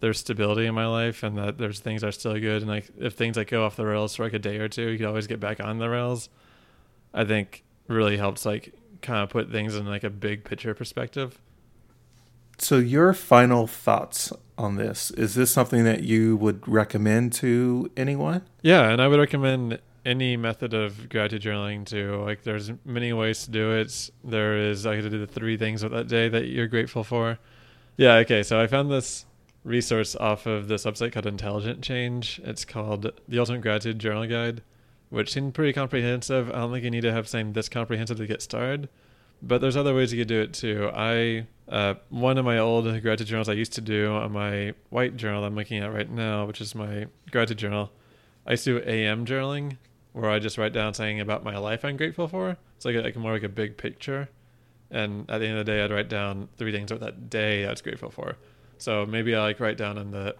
there's 0.00 0.18
stability 0.18 0.66
in 0.66 0.74
my 0.74 0.86
life 0.86 1.22
and 1.22 1.38
that 1.38 1.58
there's 1.58 1.80
things 1.80 2.04
are 2.04 2.12
still 2.12 2.38
good 2.38 2.62
and 2.62 2.70
like 2.70 2.88
if 2.98 3.14
things 3.14 3.36
like 3.36 3.50
go 3.50 3.64
off 3.64 3.76
the 3.76 3.86
rails 3.86 4.16
for 4.16 4.24
like 4.24 4.34
a 4.34 4.38
day 4.38 4.58
or 4.58 4.68
two, 4.68 4.88
you 4.88 4.98
can 4.98 5.06
always 5.06 5.26
get 5.26 5.40
back 5.40 5.60
on 5.60 5.78
the 5.78 5.88
rails. 5.88 6.28
I 7.14 7.24
think 7.24 7.64
really 7.88 8.16
helps 8.16 8.44
like 8.44 8.74
kind 9.02 9.22
of 9.22 9.30
put 9.30 9.50
things 9.50 9.74
in 9.74 9.86
like 9.86 10.04
a 10.04 10.10
big 10.10 10.44
picture 10.44 10.74
perspective. 10.74 11.40
So, 12.58 12.78
your 12.78 13.12
final 13.12 13.66
thoughts 13.66 14.32
on 14.56 14.76
this 14.76 15.10
is 15.10 15.34
this 15.34 15.50
something 15.50 15.84
that 15.84 16.04
you 16.04 16.36
would 16.36 16.66
recommend 16.66 17.32
to 17.34 17.90
anyone? 17.96 18.42
Yeah, 18.62 18.88
and 18.88 19.00
I 19.00 19.08
would 19.08 19.18
recommend 19.20 19.78
any 20.06 20.36
method 20.36 20.72
of 20.72 21.08
gratitude 21.08 21.42
journaling 21.42 21.84
too. 21.84 22.22
Like 22.24 22.44
there's 22.44 22.72
many 22.84 23.12
ways 23.12 23.44
to 23.44 23.50
do 23.50 23.72
it. 23.72 24.10
There 24.24 24.56
is 24.56 24.86
I 24.86 25.00
could 25.00 25.10
do 25.10 25.18
the 25.18 25.26
three 25.26 25.56
things 25.56 25.82
of 25.82 25.90
that 25.90 26.08
day 26.08 26.28
that 26.28 26.46
you're 26.46 26.68
grateful 26.68 27.04
for. 27.04 27.38
Yeah, 27.96 28.14
okay. 28.16 28.42
So 28.42 28.60
I 28.60 28.66
found 28.66 28.90
this 28.90 29.25
resource 29.66 30.14
off 30.16 30.46
of 30.46 30.68
this 30.68 30.84
website 30.84 31.12
called 31.12 31.26
Intelligent 31.26 31.82
Change. 31.82 32.40
It's 32.44 32.64
called 32.64 33.10
the 33.26 33.38
Ultimate 33.38 33.60
Gratitude 33.60 33.98
Journal 33.98 34.26
Guide, 34.26 34.62
which 35.10 35.32
seemed 35.32 35.54
pretty 35.54 35.72
comprehensive. 35.72 36.48
I 36.50 36.60
don't 36.60 36.72
think 36.72 36.84
you 36.84 36.90
need 36.90 37.02
to 37.02 37.12
have 37.12 37.26
something 37.26 37.52
this 37.52 37.68
comprehensive 37.68 38.16
to 38.18 38.26
get 38.26 38.40
started. 38.40 38.88
But 39.42 39.60
there's 39.60 39.76
other 39.76 39.94
ways 39.94 40.12
you 40.12 40.20
could 40.20 40.28
do 40.28 40.40
it 40.40 40.54
too. 40.54 40.90
I 40.94 41.46
uh, 41.68 41.94
one 42.10 42.38
of 42.38 42.44
my 42.44 42.58
old 42.58 42.84
gratitude 43.02 43.26
journals 43.26 43.48
I 43.48 43.54
used 43.54 43.72
to 43.72 43.80
do 43.80 44.12
on 44.12 44.32
my 44.32 44.72
white 44.90 45.16
journal 45.16 45.44
I'm 45.44 45.56
looking 45.56 45.82
at 45.82 45.92
right 45.92 46.08
now, 46.08 46.46
which 46.46 46.60
is 46.60 46.74
my 46.74 47.06
gratitude 47.30 47.58
journal. 47.58 47.90
I 48.46 48.52
used 48.52 48.64
to 48.64 48.80
do 48.80 48.88
AM 48.88 49.26
journaling, 49.26 49.76
where 50.12 50.30
I 50.30 50.38
just 50.38 50.58
write 50.58 50.72
down 50.72 50.94
something 50.94 51.20
about 51.20 51.42
my 51.42 51.58
life 51.58 51.84
I'm 51.84 51.96
grateful 51.96 52.28
for. 52.28 52.56
It's 52.76 52.84
like, 52.84 52.94
a, 52.94 53.00
like 53.00 53.16
more 53.16 53.32
like 53.32 53.42
a 53.42 53.48
big 53.48 53.76
picture. 53.76 54.28
And 54.90 55.28
at 55.28 55.38
the 55.38 55.46
end 55.46 55.58
of 55.58 55.66
the 55.66 55.72
day, 55.72 55.82
I'd 55.82 55.90
write 55.90 56.08
down 56.08 56.48
three 56.56 56.70
things 56.70 56.92
about 56.92 57.04
that 57.04 57.28
day 57.28 57.66
I 57.66 57.70
was 57.70 57.82
grateful 57.82 58.10
for. 58.10 58.36
So 58.78 59.06
maybe 59.06 59.34
I 59.34 59.42
like 59.42 59.60
write 59.60 59.76
down 59.76 59.98
in 59.98 60.10
the 60.10 60.36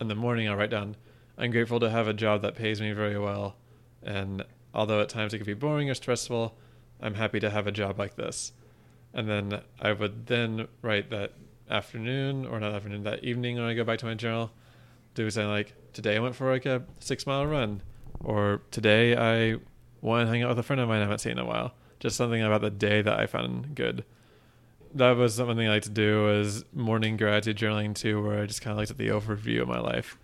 in 0.00 0.08
the 0.08 0.14
morning. 0.14 0.48
I'll 0.48 0.56
write 0.56 0.70
down 0.70 0.96
I'm 1.36 1.50
grateful 1.50 1.80
to 1.80 1.90
have 1.90 2.06
a 2.06 2.14
job 2.14 2.42
that 2.42 2.54
pays 2.54 2.80
me 2.80 2.92
very 2.92 3.18
well, 3.18 3.56
and 4.02 4.44
although 4.72 5.00
at 5.00 5.08
times 5.08 5.34
it 5.34 5.38
can 5.38 5.46
be 5.46 5.54
boring 5.54 5.90
or 5.90 5.94
stressful, 5.94 6.56
I'm 7.00 7.14
happy 7.14 7.40
to 7.40 7.50
have 7.50 7.66
a 7.66 7.72
job 7.72 7.98
like 7.98 8.14
this. 8.14 8.52
And 9.12 9.28
then 9.28 9.60
I 9.80 9.92
would 9.92 10.26
then 10.26 10.68
write 10.82 11.10
that 11.10 11.32
afternoon 11.68 12.46
or 12.46 12.60
not 12.60 12.72
afternoon 12.72 13.02
that 13.04 13.24
evening 13.24 13.56
when 13.56 13.64
I 13.64 13.74
go 13.74 13.84
back 13.84 13.98
to 14.00 14.06
my 14.06 14.14
journal, 14.14 14.52
do 15.14 15.28
something 15.30 15.50
like 15.50 15.74
today 15.92 16.16
I 16.16 16.20
went 16.20 16.36
for 16.36 16.52
like 16.52 16.66
a 16.66 16.84
six 17.00 17.26
mile 17.26 17.46
run, 17.46 17.82
or 18.20 18.62
today 18.70 19.16
I 19.16 19.58
went 20.00 20.22
and 20.22 20.30
hang 20.30 20.42
out 20.42 20.50
with 20.50 20.58
a 20.60 20.62
friend 20.62 20.80
of 20.80 20.88
mine 20.88 20.98
I 20.98 21.02
haven't 21.02 21.18
seen 21.18 21.32
in 21.32 21.38
a 21.38 21.44
while. 21.44 21.74
Just 21.98 22.16
something 22.16 22.42
about 22.42 22.60
the 22.60 22.70
day 22.70 23.02
that 23.02 23.18
I 23.18 23.26
found 23.26 23.74
good. 23.74 24.04
That 24.94 25.16
was 25.16 25.34
something 25.34 25.66
I 25.66 25.70
like 25.70 25.82
to 25.82 25.90
do 25.90 26.30
is 26.30 26.64
morning 26.72 27.16
gratitude 27.16 27.56
journaling 27.56 27.94
too, 27.94 28.22
where 28.22 28.42
I 28.42 28.46
just 28.46 28.62
kind 28.62 28.72
of 28.72 28.78
looked 28.78 28.90
at 28.90 28.98
the 28.98 29.08
overview 29.08 29.62
of 29.62 29.68
my 29.68 29.80
life. 29.80 30.16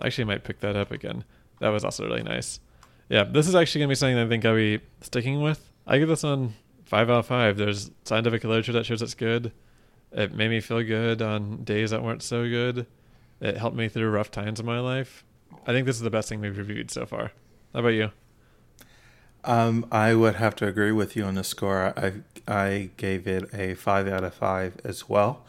actually 0.00 0.24
might 0.24 0.44
pick 0.44 0.60
that 0.60 0.76
up 0.76 0.92
again. 0.92 1.24
That 1.58 1.70
was 1.70 1.84
also 1.84 2.04
really 2.04 2.22
nice. 2.22 2.60
Yeah, 3.08 3.24
this 3.24 3.48
is 3.48 3.54
actually 3.54 3.80
gonna 3.80 3.90
be 3.90 3.94
something 3.96 4.18
I 4.18 4.28
think 4.28 4.44
I'll 4.44 4.54
be 4.54 4.80
sticking 5.00 5.42
with. 5.42 5.70
I 5.86 5.98
give 5.98 6.08
this 6.08 6.22
one 6.22 6.54
five 6.84 7.10
out 7.10 7.20
of 7.20 7.26
five. 7.26 7.56
There's 7.56 7.90
scientific 8.04 8.44
literature 8.44 8.72
that 8.72 8.86
shows 8.86 9.02
it's 9.02 9.14
good. 9.14 9.52
It 10.12 10.34
made 10.34 10.50
me 10.50 10.60
feel 10.60 10.82
good 10.82 11.22
on 11.22 11.64
days 11.64 11.90
that 11.90 12.02
weren't 12.02 12.22
so 12.22 12.48
good. 12.48 12.86
It 13.40 13.56
helped 13.56 13.76
me 13.76 13.88
through 13.88 14.10
rough 14.10 14.30
times 14.30 14.60
in 14.60 14.66
my 14.66 14.78
life. 14.78 15.24
I 15.66 15.72
think 15.72 15.86
this 15.86 15.96
is 15.96 16.02
the 16.02 16.10
best 16.10 16.28
thing 16.28 16.40
we've 16.40 16.56
reviewed 16.56 16.90
so 16.90 17.06
far. 17.06 17.32
How 17.72 17.80
about 17.80 17.88
you? 17.88 18.10
Um, 19.44 19.86
I 19.90 20.14
would 20.14 20.36
have 20.36 20.54
to 20.56 20.66
agree 20.66 20.92
with 20.92 21.16
you 21.16 21.24
on 21.24 21.34
the 21.34 21.44
score. 21.44 21.92
I 21.96 22.12
I 22.46 22.90
gave 22.96 23.26
it 23.26 23.52
a 23.52 23.74
five 23.74 24.06
out 24.08 24.24
of 24.24 24.34
five 24.34 24.76
as 24.84 25.08
well. 25.08 25.44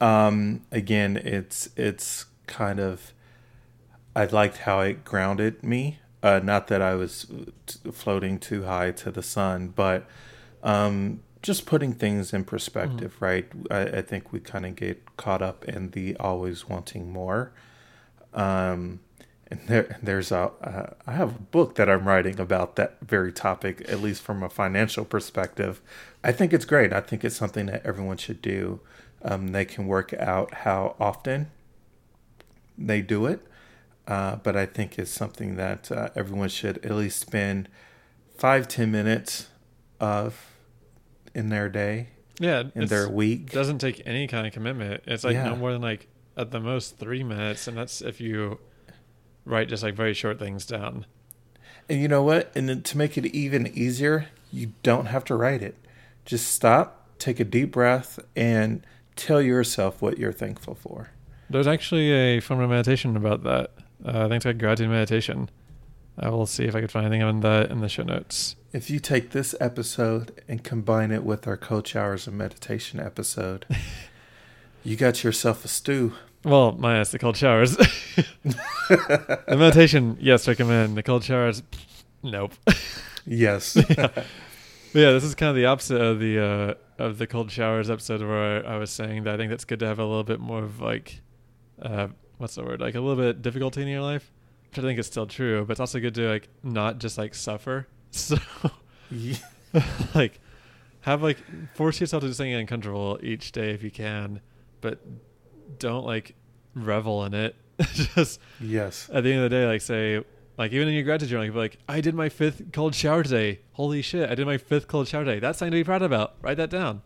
Um, 0.00 0.62
again, 0.70 1.16
it's 1.16 1.70
it's 1.76 2.26
kind 2.46 2.80
of 2.80 3.12
I 4.14 4.26
liked 4.26 4.58
how 4.58 4.80
it 4.80 5.04
grounded 5.04 5.62
me. 5.62 5.98
Uh, 6.22 6.40
not 6.42 6.68
that 6.68 6.80
I 6.80 6.94
was 6.94 7.26
t- 7.66 7.90
floating 7.90 8.38
too 8.38 8.64
high 8.64 8.92
to 8.92 9.10
the 9.10 9.22
sun, 9.22 9.68
but 9.68 10.06
um, 10.62 11.20
just 11.42 11.66
putting 11.66 11.92
things 11.92 12.32
in 12.32 12.44
perspective, 12.44 13.16
mm-hmm. 13.16 13.24
right? 13.24 13.46
I, 13.70 13.98
I, 13.98 14.02
think 14.02 14.32
we 14.32 14.40
kind 14.40 14.64
of 14.64 14.74
get 14.74 15.16
caught 15.18 15.42
up 15.42 15.66
in 15.66 15.90
the 15.90 16.16
always 16.16 16.66
wanting 16.66 17.12
more. 17.12 17.52
Um, 18.32 19.00
and 19.50 19.60
there, 19.66 19.98
there's 20.02 20.32
a, 20.32 20.50
uh, 20.62 20.94
I 21.06 21.12
have 21.12 21.36
a 21.36 21.38
book 21.38 21.74
that 21.76 21.88
I'm 21.88 22.06
writing 22.06 22.40
about 22.40 22.76
that 22.76 22.98
very 23.00 23.32
topic, 23.32 23.84
at 23.88 24.00
least 24.00 24.22
from 24.22 24.42
a 24.42 24.48
financial 24.48 25.04
perspective. 25.04 25.80
I 26.22 26.32
think 26.32 26.52
it's 26.52 26.64
great. 26.64 26.92
I 26.92 27.00
think 27.00 27.24
it's 27.24 27.36
something 27.36 27.66
that 27.66 27.84
everyone 27.84 28.16
should 28.16 28.40
do. 28.40 28.80
Um, 29.22 29.48
they 29.48 29.64
can 29.64 29.86
work 29.86 30.12
out 30.14 30.54
how 30.54 30.96
often 30.98 31.50
they 32.76 33.00
do 33.00 33.26
it 33.26 33.46
uh, 34.06 34.36
but 34.36 34.56
I 34.56 34.66
think 34.66 34.98
it's 34.98 35.10
something 35.10 35.56
that 35.56 35.90
uh, 35.90 36.10
everyone 36.14 36.48
should 36.48 36.84
at 36.84 36.92
least 36.92 37.20
spend 37.20 37.68
five 38.36 38.68
ten 38.68 38.90
minutes 38.90 39.48
of 39.98 40.50
in 41.34 41.48
their 41.48 41.68
day. 41.68 42.08
Yeah, 42.38 42.64
in 42.74 42.86
their 42.88 43.08
week. 43.08 43.50
Doesn't 43.50 43.78
take 43.78 44.02
any 44.04 44.26
kind 44.26 44.46
of 44.46 44.52
commitment. 44.52 45.04
It's 45.06 45.24
like 45.24 45.34
yeah. 45.34 45.44
no 45.44 45.56
more 45.56 45.72
than 45.72 45.80
like 45.80 46.08
at 46.36 46.50
the 46.50 46.60
most 46.60 46.98
three 46.98 47.22
minutes, 47.22 47.66
and 47.66 47.78
that's 47.78 48.02
if 48.02 48.20
you 48.20 48.58
write 49.44 49.68
just 49.68 49.82
like 49.82 49.94
very 49.94 50.14
short 50.14 50.38
things 50.38 50.66
down. 50.66 51.06
And 51.88 52.00
you 52.00 52.08
know 52.08 52.22
what? 52.22 52.50
And 52.56 52.68
then 52.68 52.82
to 52.82 52.98
make 52.98 53.18
it 53.18 53.26
even 53.26 53.66
easier, 53.66 54.28
you 54.50 54.72
don't 54.82 55.06
have 55.06 55.24
to 55.26 55.36
write 55.36 55.62
it. 55.62 55.76
Just 56.24 56.52
stop, 56.52 57.08
take 57.18 57.40
a 57.40 57.44
deep 57.44 57.72
breath, 57.72 58.18
and 58.34 58.86
tell 59.16 59.42
yourself 59.42 60.00
what 60.00 60.18
you're 60.18 60.32
thankful 60.32 60.74
for. 60.74 61.10
There's 61.50 61.66
actually 61.66 62.10
a 62.10 62.40
form 62.40 62.60
of 62.60 62.70
meditation 62.70 63.16
about 63.16 63.42
that. 63.44 63.72
Uh, 64.04 64.24
I 64.24 64.28
think 64.28 64.36
it's 64.36 64.44
like 64.46 64.58
gratitude 64.58 64.90
meditation. 64.90 65.50
I 66.18 66.30
will 66.30 66.46
see 66.46 66.64
if 66.64 66.74
I 66.74 66.80
can 66.80 66.88
find 66.88 67.06
anything 67.06 67.22
on 67.22 67.40
that 67.40 67.70
in 67.70 67.80
the 67.80 67.88
show 67.88 68.04
notes. 68.04 68.56
If 68.72 68.88
you 68.88 68.98
take 68.98 69.30
this 69.30 69.54
episode 69.60 70.42
and 70.48 70.62
combine 70.62 71.10
it 71.10 71.24
with 71.24 71.46
our 71.46 71.56
coach 71.56 71.94
hours 71.94 72.26
and 72.26 72.38
meditation 72.38 73.00
episode, 73.00 73.66
you 74.84 74.96
got 74.96 75.24
yourself 75.24 75.64
a 75.64 75.68
stew. 75.68 76.14
Well, 76.44 76.72
my 76.72 76.98
ass, 76.98 77.10
the 77.10 77.18
cold 77.18 77.36
showers. 77.36 77.76
the 78.44 79.44
meditation, 79.48 80.18
yes, 80.20 80.46
recommend. 80.46 80.96
The 80.96 81.02
cold 81.02 81.24
showers, 81.24 81.62
nope. 82.22 82.52
Yes. 83.24 83.76
yeah. 83.88 84.08
yeah, 84.92 85.12
this 85.12 85.24
is 85.24 85.34
kind 85.34 85.50
of 85.50 85.56
the 85.56 85.66
opposite 85.66 86.00
of 86.00 86.20
the 86.20 86.38
uh, 86.38 87.02
of 87.02 87.18
the 87.18 87.26
cold 87.26 87.50
showers 87.50 87.88
episode 87.90 88.20
where 88.20 88.66
I, 88.66 88.74
I 88.74 88.76
was 88.76 88.90
saying 88.90 89.24
that 89.24 89.34
I 89.34 89.36
think 89.38 89.50
that's 89.50 89.64
good 89.64 89.78
to 89.80 89.86
have 89.86 89.98
a 89.98 90.04
little 90.04 90.24
bit 90.24 90.38
more 90.38 90.62
of 90.62 90.80
like 90.80 91.22
uh, 91.80 92.08
what's 92.38 92.54
the 92.54 92.64
word 92.64 92.80
like 92.80 92.94
a 92.94 93.00
little 93.00 93.22
bit 93.22 93.42
difficulty 93.42 93.82
in 93.82 93.88
your 93.88 94.02
life 94.02 94.30
which 94.68 94.78
i 94.78 94.82
think 94.82 94.98
is 94.98 95.06
still 95.06 95.26
true 95.26 95.64
but 95.64 95.72
it's 95.72 95.80
also 95.80 96.00
good 96.00 96.14
to 96.14 96.28
like 96.28 96.48
not 96.62 96.98
just 96.98 97.18
like 97.18 97.34
suffer 97.34 97.86
so 98.10 98.36
yeah. 99.10 99.36
like 100.14 100.40
have 101.02 101.22
like 101.22 101.38
force 101.74 102.00
yourself 102.00 102.22
to 102.22 102.28
do 102.28 102.32
something 102.32 102.54
uncomfortable 102.54 103.18
each 103.22 103.52
day 103.52 103.70
if 103.70 103.82
you 103.82 103.90
can 103.90 104.40
but 104.80 105.00
don't 105.78 106.04
like 106.04 106.34
revel 106.74 107.24
in 107.24 107.34
it 107.34 107.56
just 107.92 108.40
yes 108.60 109.08
at 109.12 109.24
the 109.24 109.32
end 109.32 109.44
of 109.44 109.50
the 109.50 109.56
day 109.56 109.66
like 109.66 109.80
say 109.80 110.22
like 110.56 110.72
even 110.72 110.88
in 110.88 110.94
your 110.94 111.02
gratitude 111.02 111.30
journal, 111.30 111.46
you 111.46 111.52
be 111.52 111.58
like, 111.58 111.78
I 111.88 112.00
did 112.00 112.14
my 112.14 112.28
fifth 112.28 112.72
cold 112.72 112.94
shower 112.94 113.22
today. 113.22 113.60
Holy 113.72 114.02
shit, 114.02 114.30
I 114.30 114.34
did 114.34 114.46
my 114.46 114.58
fifth 114.58 114.86
cold 114.86 115.08
shower 115.08 115.24
today. 115.24 115.40
That's 115.40 115.58
something 115.58 115.72
to 115.72 115.76
be 115.76 115.84
proud 115.84 116.02
about. 116.02 116.34
Write 116.42 116.58
that 116.58 116.70
down. 116.70 117.02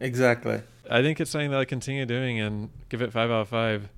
Exactly. 0.00 0.62
I 0.90 1.02
think 1.02 1.20
it's 1.20 1.30
something 1.30 1.50
that 1.50 1.60
I 1.60 1.64
continue 1.64 2.04
doing 2.04 2.40
and 2.40 2.70
give 2.88 3.00
it 3.00 3.12
five 3.12 3.30
out 3.30 3.42
of 3.42 3.48
five. 3.48 3.88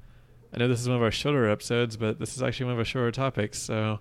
I 0.52 0.58
know 0.58 0.68
this 0.68 0.80
is 0.80 0.88
one 0.88 0.96
of 0.96 1.02
our 1.02 1.10
shorter 1.10 1.48
episodes, 1.48 1.96
but 1.96 2.18
this 2.18 2.36
is 2.36 2.42
actually 2.42 2.66
one 2.66 2.74
of 2.74 2.78
our 2.80 2.84
shorter 2.84 3.10
topics. 3.10 3.62
So 3.62 4.00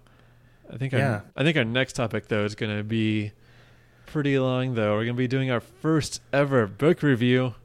I 0.72 0.76
think 0.76 0.92
yeah. 0.92 1.10
our, 1.10 1.26
I 1.38 1.44
think 1.44 1.56
our 1.56 1.64
next 1.64 1.94
topic 1.94 2.28
though 2.28 2.44
is 2.44 2.56
going 2.56 2.76
to 2.76 2.84
be 2.84 3.32
pretty 4.08 4.38
long 4.40 4.74
though. 4.74 4.96
We're 4.96 5.06
going 5.06 5.16
to 5.16 5.22
be 5.22 5.28
doing 5.28 5.52
our 5.52 5.62
first 5.62 6.22
ever 6.34 6.68
book 6.68 7.02
review. 7.02 7.56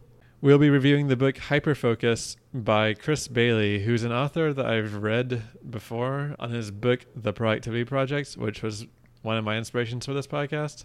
We'll 0.47 0.59
be 0.59 0.71
reviewing 0.71 1.09
the 1.09 1.17
book 1.17 1.35
Hyperfocus 1.39 2.37
by 2.55 2.95
Chris 2.95 3.27
Bailey, 3.27 3.83
who's 3.83 4.05
an 4.05 4.13
author 4.13 4.53
that 4.53 4.65
I've 4.65 4.95
read 5.03 5.43
before 5.69 6.37
on 6.39 6.51
his 6.51 6.71
book 6.71 7.01
The 7.17 7.33
Productivity 7.33 7.85
Project, 7.85 8.35
which 8.35 8.63
was 8.63 8.87
one 9.23 9.37
of 9.39 9.45
my 9.45 9.57
inspirations 9.57 10.07
for 10.07 10.15
this 10.15 10.29
podcast. 10.29 10.85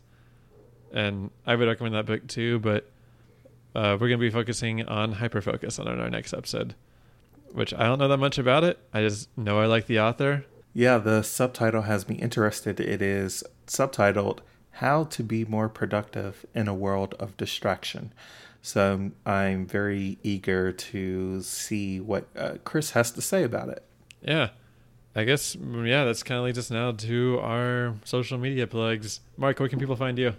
And 0.91 1.29
I 1.45 1.55
would 1.55 1.67
recommend 1.67 1.93
that 1.93 2.07
book 2.07 2.25
too, 2.25 2.57
but 2.57 2.89
uh, 3.75 3.99
we're 4.01 4.07
going 4.07 4.13
to 4.13 4.17
be 4.17 4.31
focusing 4.31 4.81
on 4.87 5.13
hyperfocus 5.13 5.79
on 5.79 5.87
our 5.87 6.09
next 6.09 6.33
episode 6.33 6.73
which 7.51 7.71
I 7.71 7.83
don't 7.83 7.99
know 7.99 8.07
that 8.07 8.17
much 8.17 8.39
about 8.39 8.63
it. 8.63 8.79
I 8.91 9.01
just 9.01 9.29
know 9.37 9.59
I 9.59 9.67
like 9.67 9.85
the 9.85 9.99
author. 9.99 10.45
Yeah, 10.73 10.97
the 10.97 11.21
subtitle 11.21 11.83
has 11.83 12.09
me 12.09 12.15
interested. 12.15 12.79
It 12.79 13.01
is 13.03 13.43
subtitled 13.67 14.39
How 14.71 15.03
to 15.03 15.21
Be 15.21 15.45
More 15.45 15.69
Productive 15.69 16.47
in 16.55 16.67
a 16.67 16.73
World 16.73 17.13
of 17.19 17.37
Distraction. 17.37 18.11
So 18.61 19.11
I'm 19.25 19.65
very 19.65 20.19
eager 20.23 20.71
to 20.71 21.41
see 21.41 21.99
what 21.99 22.27
uh, 22.37 22.53
Chris 22.63 22.91
has 22.91 23.11
to 23.11 23.21
say 23.21 23.43
about 23.43 23.69
it. 23.69 23.83
Yeah. 24.21 24.49
I 25.13 25.25
guess, 25.25 25.55
yeah, 25.55 26.05
that's 26.05 26.23
kind 26.23 26.39
of 26.39 26.45
leads 26.45 26.57
us 26.57 26.71
now 26.71 26.93
to 26.93 27.39
our 27.41 27.95
social 28.05 28.37
media 28.37 28.65
plugs. 28.65 29.19
Mark, 29.35 29.59
where 29.59 29.67
can 29.67 29.79
people 29.79 29.97
find 29.97 30.17
you? 30.17 30.35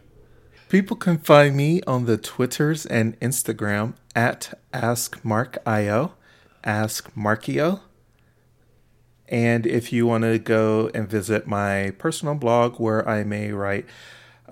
People 0.70 0.96
can 0.96 1.18
find 1.18 1.54
me 1.54 1.82
on 1.86 2.06
the 2.06 2.16
Twitters 2.16 2.86
and 2.86 3.20
Instagram 3.20 3.94
at 4.16 4.58
AskMarkIO. 4.72 6.12
Ask 6.64 7.12
Markio. 7.14 7.80
And 9.28 9.66
if 9.66 9.92
you 9.92 10.06
want 10.06 10.24
to 10.24 10.38
go 10.38 10.90
and 10.94 11.08
visit 11.08 11.46
my 11.46 11.92
personal 11.98 12.34
blog 12.34 12.80
where 12.80 13.06
I 13.06 13.24
may 13.24 13.52
write, 13.52 13.84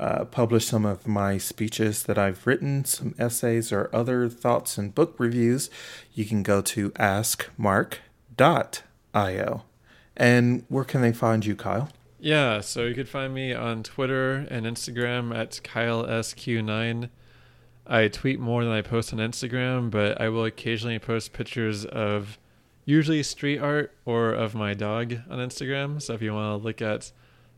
uh, 0.00 0.24
publish 0.24 0.66
some 0.66 0.86
of 0.86 1.06
my 1.06 1.36
speeches 1.36 2.02
that 2.04 2.16
I've 2.16 2.46
written, 2.46 2.86
some 2.86 3.14
essays 3.18 3.70
or 3.70 3.90
other 3.92 4.30
thoughts 4.30 4.78
and 4.78 4.94
book 4.94 5.14
reviews, 5.18 5.68
you 6.14 6.24
can 6.24 6.42
go 6.42 6.62
to 6.62 6.88
askmark.io. 6.92 8.02
And 10.16 10.64
where 10.68 10.84
can 10.84 11.02
they 11.02 11.12
find 11.12 11.44
you, 11.44 11.54
Kyle? 11.54 11.90
Yeah, 12.18 12.60
so 12.60 12.86
you 12.86 12.94
could 12.94 13.10
find 13.10 13.34
me 13.34 13.52
on 13.52 13.82
Twitter 13.82 14.46
and 14.50 14.64
Instagram 14.64 15.36
at 15.36 15.60
KyleSQ9. 15.62 17.10
I 17.86 18.08
tweet 18.08 18.40
more 18.40 18.64
than 18.64 18.72
I 18.72 18.80
post 18.80 19.12
on 19.12 19.18
Instagram, 19.18 19.90
but 19.90 20.18
I 20.20 20.30
will 20.30 20.46
occasionally 20.46 20.98
post 20.98 21.34
pictures 21.34 21.84
of 21.84 22.38
usually 22.86 23.22
street 23.22 23.58
art 23.58 23.92
or 24.06 24.32
of 24.32 24.54
my 24.54 24.72
dog 24.72 25.14
on 25.28 25.38
Instagram. 25.38 26.00
So 26.00 26.14
if 26.14 26.22
you 26.22 26.32
want 26.32 26.58
to 26.58 26.64
look 26.64 26.80
at 26.80 27.12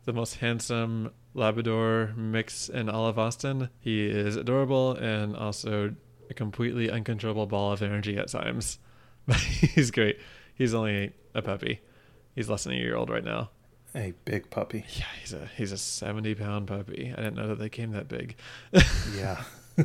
the 0.05 0.13
most 0.13 0.37
handsome 0.37 1.11
Labrador 1.35 2.13
mix 2.17 2.69
in 2.69 2.89
all 2.89 3.07
of 3.07 3.19
Austin, 3.19 3.71
he 3.81 4.07
is 4.07 4.37
adorable 4.37 4.93
and 4.93 5.37
also 5.37 5.95
a 6.29 6.35
completely 6.35 6.91
uncontrollable 6.91 7.47
ball 7.47 7.73
of 7.73 7.83
energy 7.83 8.17
at 8.17 8.29
times. 8.29 8.79
But 9.25 9.37
he's 9.37 9.93
great. 9.93 10.19
He's 10.53 10.75
only 10.75 11.13
a 11.33 11.43
puppy. 11.43 11.81
He's 12.35 12.49
less 12.49 12.65
than 12.65 12.73
a 12.73 12.77
year 12.77 12.97
old 12.97 13.09
right 13.09 13.23
now. 13.23 13.51
A 13.95 14.15
big 14.25 14.51
puppy. 14.51 14.85
Yeah, 14.97 15.05
he's 15.21 15.33
a 15.33 15.49
he's 15.57 15.71
a 15.71 15.79
seventy 15.79 16.35
pound 16.35 16.67
puppy. 16.67 17.13
I 17.17 17.21
didn't 17.23 17.37
know 17.37 17.47
that 17.47 17.61
they 17.61 17.69
came 17.69 17.93
that 17.93 18.09
big. 18.09 18.35
yeah. 19.17 19.45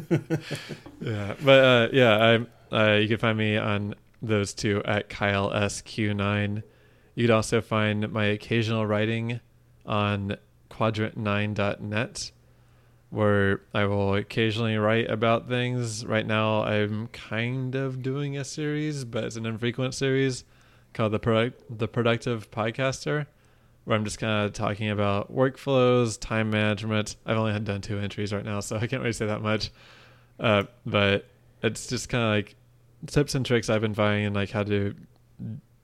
yeah, 1.01 1.35
but 1.45 1.63
uh, 1.63 1.89
yeah, 1.93 2.39
I 2.71 2.75
uh, 2.75 2.95
you 2.95 3.07
can 3.07 3.17
find 3.19 3.37
me 3.37 3.57
on 3.57 3.93
those 4.23 4.55
two 4.55 4.81
at 4.85 5.07
Kyle 5.09 5.51
SQ9. 5.51 6.63
You 7.15 7.23
could 7.23 7.31
also 7.31 7.61
find 7.61 8.11
my 8.11 8.25
occasional 8.25 8.87
writing 8.87 9.39
on 9.85 10.37
quadrant9.net, 10.77 12.31
where 13.09 13.61
I 13.73 13.85
will 13.85 14.15
occasionally 14.15 14.77
write 14.77 15.09
about 15.09 15.47
things. 15.47 16.05
Right 16.05 16.25
now, 16.25 16.63
I'm 16.63 17.07
kind 17.07 17.75
of 17.75 18.01
doing 18.01 18.37
a 18.37 18.43
series, 18.43 19.05
but 19.05 19.23
it's 19.23 19.35
an 19.35 19.45
infrequent 19.45 19.93
series 19.93 20.43
called 20.93 21.11
the 21.11 21.19
product 21.19 21.63
the 21.77 21.87
Productive 21.87 22.49
Podcaster 22.51 23.27
where 23.87 23.95
I'm 23.95 24.03
just 24.03 24.19
kind 24.19 24.45
of 24.45 24.51
talking 24.51 24.89
about 24.89 25.33
workflows, 25.33 26.19
time 26.19 26.49
management. 26.49 27.15
I've 27.25 27.37
only 27.37 27.53
had 27.53 27.63
done 27.63 27.79
two 27.79 27.97
entries 27.97 28.33
right 28.33 28.43
now, 28.43 28.59
so 28.59 28.75
I 28.75 28.85
can't 28.85 29.01
really 29.01 29.13
say 29.13 29.27
that 29.27 29.41
much. 29.41 29.71
Uh, 30.37 30.63
but 30.85 31.25
it's 31.63 31.87
just 31.87 32.09
kind 32.09 32.21
of 32.21 32.29
like 32.31 32.55
tips 33.05 33.33
and 33.33 33.45
tricks 33.45 33.69
I've 33.69 33.79
been 33.79 33.93
finding 33.93 34.25
and 34.25 34.35
like 34.35 34.51
how 34.51 34.63
to 34.63 34.93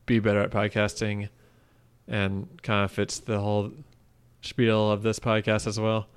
be 0.06 0.20
better 0.20 0.42
at 0.42 0.52
podcasting. 0.52 1.30
and 2.06 2.62
kind 2.62 2.84
of 2.84 2.92
fits 2.92 3.20
the 3.20 3.40
whole 3.40 3.72
spiel 4.44 4.92
of 4.92 5.04
this 5.04 5.20
podcast 5.20 5.68
as 5.68 5.80
well. 5.80 6.08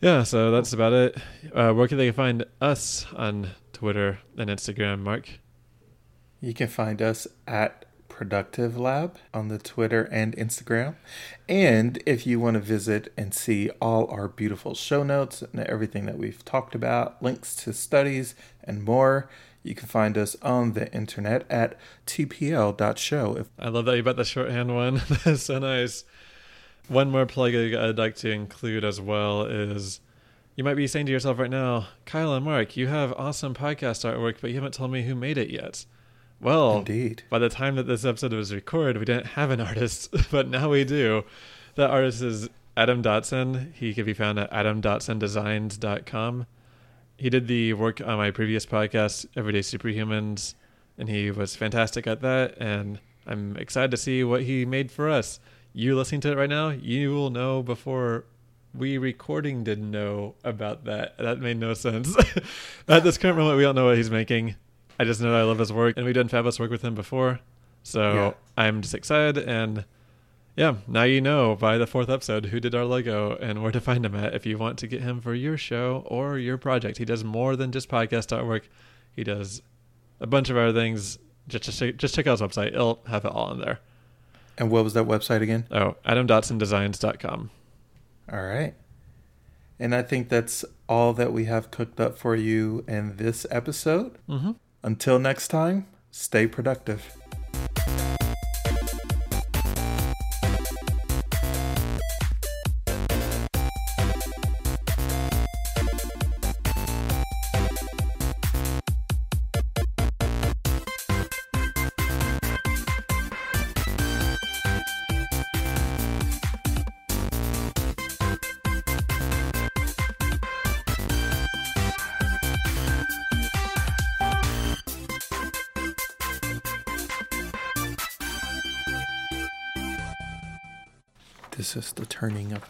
Yeah, 0.00 0.22
so 0.22 0.50
that's 0.50 0.72
about 0.72 0.92
it. 0.92 1.16
Uh, 1.52 1.72
where 1.72 1.88
can 1.88 1.98
they 1.98 2.12
find 2.12 2.44
us 2.60 3.06
on 3.16 3.50
Twitter 3.72 4.20
and 4.36 4.48
Instagram, 4.48 5.00
Mark? 5.00 5.40
You 6.40 6.54
can 6.54 6.68
find 6.68 7.02
us 7.02 7.26
at 7.48 7.84
Productive 8.08 8.76
Lab 8.76 9.16
on 9.34 9.48
the 9.48 9.58
Twitter 9.58 10.04
and 10.04 10.36
Instagram. 10.36 10.96
And 11.48 12.02
if 12.06 12.26
you 12.26 12.40
want 12.40 12.54
to 12.54 12.60
visit 12.60 13.12
and 13.16 13.34
see 13.34 13.70
all 13.80 14.08
our 14.10 14.28
beautiful 14.28 14.74
show 14.74 15.02
notes 15.02 15.42
and 15.42 15.60
everything 15.60 16.06
that 16.06 16.18
we've 16.18 16.44
talked 16.44 16.74
about, 16.74 17.22
links 17.22 17.54
to 17.56 17.72
studies 17.72 18.34
and 18.62 18.84
more, 18.84 19.28
you 19.62 19.74
can 19.74 19.88
find 19.88 20.16
us 20.16 20.36
on 20.42 20.72
the 20.72 20.92
internet 20.92 21.44
at 21.50 21.76
tpl.show. 22.06 23.46
I 23.58 23.68
love 23.68 23.84
that 23.84 23.96
you 23.96 24.02
bought 24.02 24.16
the 24.16 24.24
shorthand 24.24 24.74
one. 24.74 25.02
That's 25.24 25.42
so 25.42 25.58
nice. 25.58 26.04
One 26.88 27.10
more 27.10 27.26
plug 27.26 27.54
I'd 27.54 27.98
like 27.98 28.16
to 28.16 28.30
include 28.30 28.84
as 28.84 29.00
well 29.00 29.42
is 29.42 30.00
you 30.56 30.64
might 30.64 30.74
be 30.74 30.86
saying 30.86 31.06
to 31.06 31.12
yourself 31.12 31.38
right 31.38 31.50
now, 31.50 31.88
Kyle 32.06 32.34
and 32.34 32.44
Mark, 32.44 32.76
you 32.76 32.86
have 32.88 33.12
awesome 33.12 33.54
podcast 33.54 34.04
artwork, 34.10 34.40
but 34.40 34.50
you 34.50 34.56
haven't 34.56 34.74
told 34.74 34.90
me 34.90 35.02
who 35.02 35.14
made 35.14 35.38
it 35.38 35.50
yet. 35.50 35.84
Well, 36.40 36.78
Indeed. 36.78 37.24
by 37.28 37.38
the 37.38 37.48
time 37.48 37.76
that 37.76 37.86
this 37.86 38.04
episode 38.04 38.32
was 38.32 38.54
recorded, 38.54 38.98
we 38.98 39.04
didn't 39.04 39.26
have 39.26 39.50
an 39.50 39.60
artist, 39.60 40.14
but 40.30 40.48
now 40.48 40.70
we 40.70 40.84
do. 40.84 41.24
That 41.74 41.90
artist 41.90 42.22
is 42.22 42.48
Adam 42.76 43.02
Dotson. 43.02 43.74
He 43.74 43.92
can 43.92 44.04
be 44.04 44.14
found 44.14 44.38
at 44.38 44.50
adamdotsondesigns.com. 44.50 46.46
He 47.16 47.30
did 47.30 47.48
the 47.48 47.72
work 47.74 48.00
on 48.00 48.16
my 48.16 48.30
previous 48.30 48.64
podcast, 48.64 49.26
Everyday 49.36 49.60
Superhumans, 49.60 50.54
and 50.96 51.08
he 51.08 51.30
was 51.30 51.56
fantastic 51.56 52.06
at 52.06 52.20
that. 52.22 52.56
And 52.58 53.00
I'm 53.26 53.56
excited 53.56 53.90
to 53.90 53.96
see 53.96 54.22
what 54.24 54.42
he 54.42 54.64
made 54.64 54.90
for 54.92 55.10
us. 55.10 55.40
You 55.72 55.96
listening 55.96 56.20
to 56.22 56.32
it 56.32 56.36
right 56.36 56.48
now, 56.48 56.70
you 56.70 57.10
will 57.12 57.30
know 57.30 57.62
before 57.62 58.24
we 58.74 58.98
recording 58.98 59.64
didn't 59.64 59.90
know 59.90 60.34
about 60.44 60.84
that. 60.84 61.16
That 61.18 61.38
made 61.40 61.58
no 61.58 61.74
sense. 61.74 62.16
at 62.88 63.04
this 63.04 63.18
current 63.18 63.38
moment, 63.38 63.56
we 63.56 63.62
don't 63.62 63.74
know 63.74 63.86
what 63.86 63.96
he's 63.96 64.10
making. 64.10 64.56
I 64.98 65.04
just 65.04 65.20
know 65.20 65.34
I 65.38 65.42
love 65.42 65.58
his 65.58 65.72
work, 65.72 65.96
and 65.96 66.04
we've 66.04 66.14
done 66.14 66.28
fabulous 66.28 66.58
work 66.58 66.70
with 66.70 66.82
him 66.82 66.94
before. 66.94 67.40
So 67.82 68.12
Yeah. 68.14 68.32
I'm 68.56 68.82
just 68.82 68.94
excited, 68.94 69.38
and 69.38 69.84
yeah, 70.56 70.76
now 70.88 71.04
you 71.04 71.20
know 71.20 71.54
by 71.54 71.78
the 71.78 71.86
fourth 71.86 72.08
episode 72.10 72.46
who 72.46 72.58
did 72.58 72.74
our 72.74 72.84
logo 72.84 73.36
and 73.36 73.62
where 73.62 73.70
to 73.70 73.80
find 73.80 74.04
him 74.04 74.16
at 74.16 74.34
if 74.34 74.44
you 74.44 74.58
want 74.58 74.78
to 74.78 74.88
get 74.88 75.02
him 75.02 75.20
for 75.20 75.34
your 75.34 75.56
show 75.56 76.02
or 76.06 76.36
your 76.38 76.58
project. 76.58 76.98
He 76.98 77.04
does 77.04 77.22
more 77.22 77.54
than 77.54 77.70
just 77.70 77.88
podcast 77.88 78.36
artwork. 78.36 78.62
He 79.14 79.22
does 79.22 79.62
a 80.18 80.26
bunch 80.26 80.50
of 80.50 80.56
other 80.56 80.72
things. 80.72 81.18
Just 81.46 81.64
just 81.64 81.78
check, 81.78 81.96
just 81.96 82.14
check 82.16 82.26
out 82.26 82.40
his 82.40 82.48
website. 82.48 82.68
It'll 82.68 83.00
have 83.06 83.24
it 83.24 83.30
all 83.30 83.52
in 83.52 83.60
there. 83.60 83.78
And 84.58 84.70
what 84.70 84.84
was 84.84 84.94
that 84.94 85.06
website 85.06 85.40
again? 85.40 85.66
Oh, 85.70 85.96
adamdotsondesigns.com. 86.04 87.50
All 88.30 88.42
right. 88.42 88.74
And 89.78 89.94
I 89.94 90.02
think 90.02 90.28
that's 90.28 90.64
all 90.88 91.12
that 91.14 91.32
we 91.32 91.44
have 91.44 91.70
cooked 91.70 92.00
up 92.00 92.18
for 92.18 92.34
you 92.34 92.84
in 92.88 93.16
this 93.16 93.46
episode. 93.50 94.18
Mm-hmm. 94.28 94.52
Until 94.82 95.18
next 95.20 95.48
time, 95.48 95.86
stay 96.10 96.48
productive. 96.48 97.16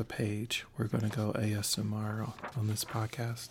A 0.00 0.04
page. 0.04 0.64
We're 0.76 0.87
going 0.87 1.08
to 1.08 1.16
go 1.16 1.32
ASMR 1.32 2.32
on 2.56 2.66
this 2.68 2.84
podcast. 2.84 3.48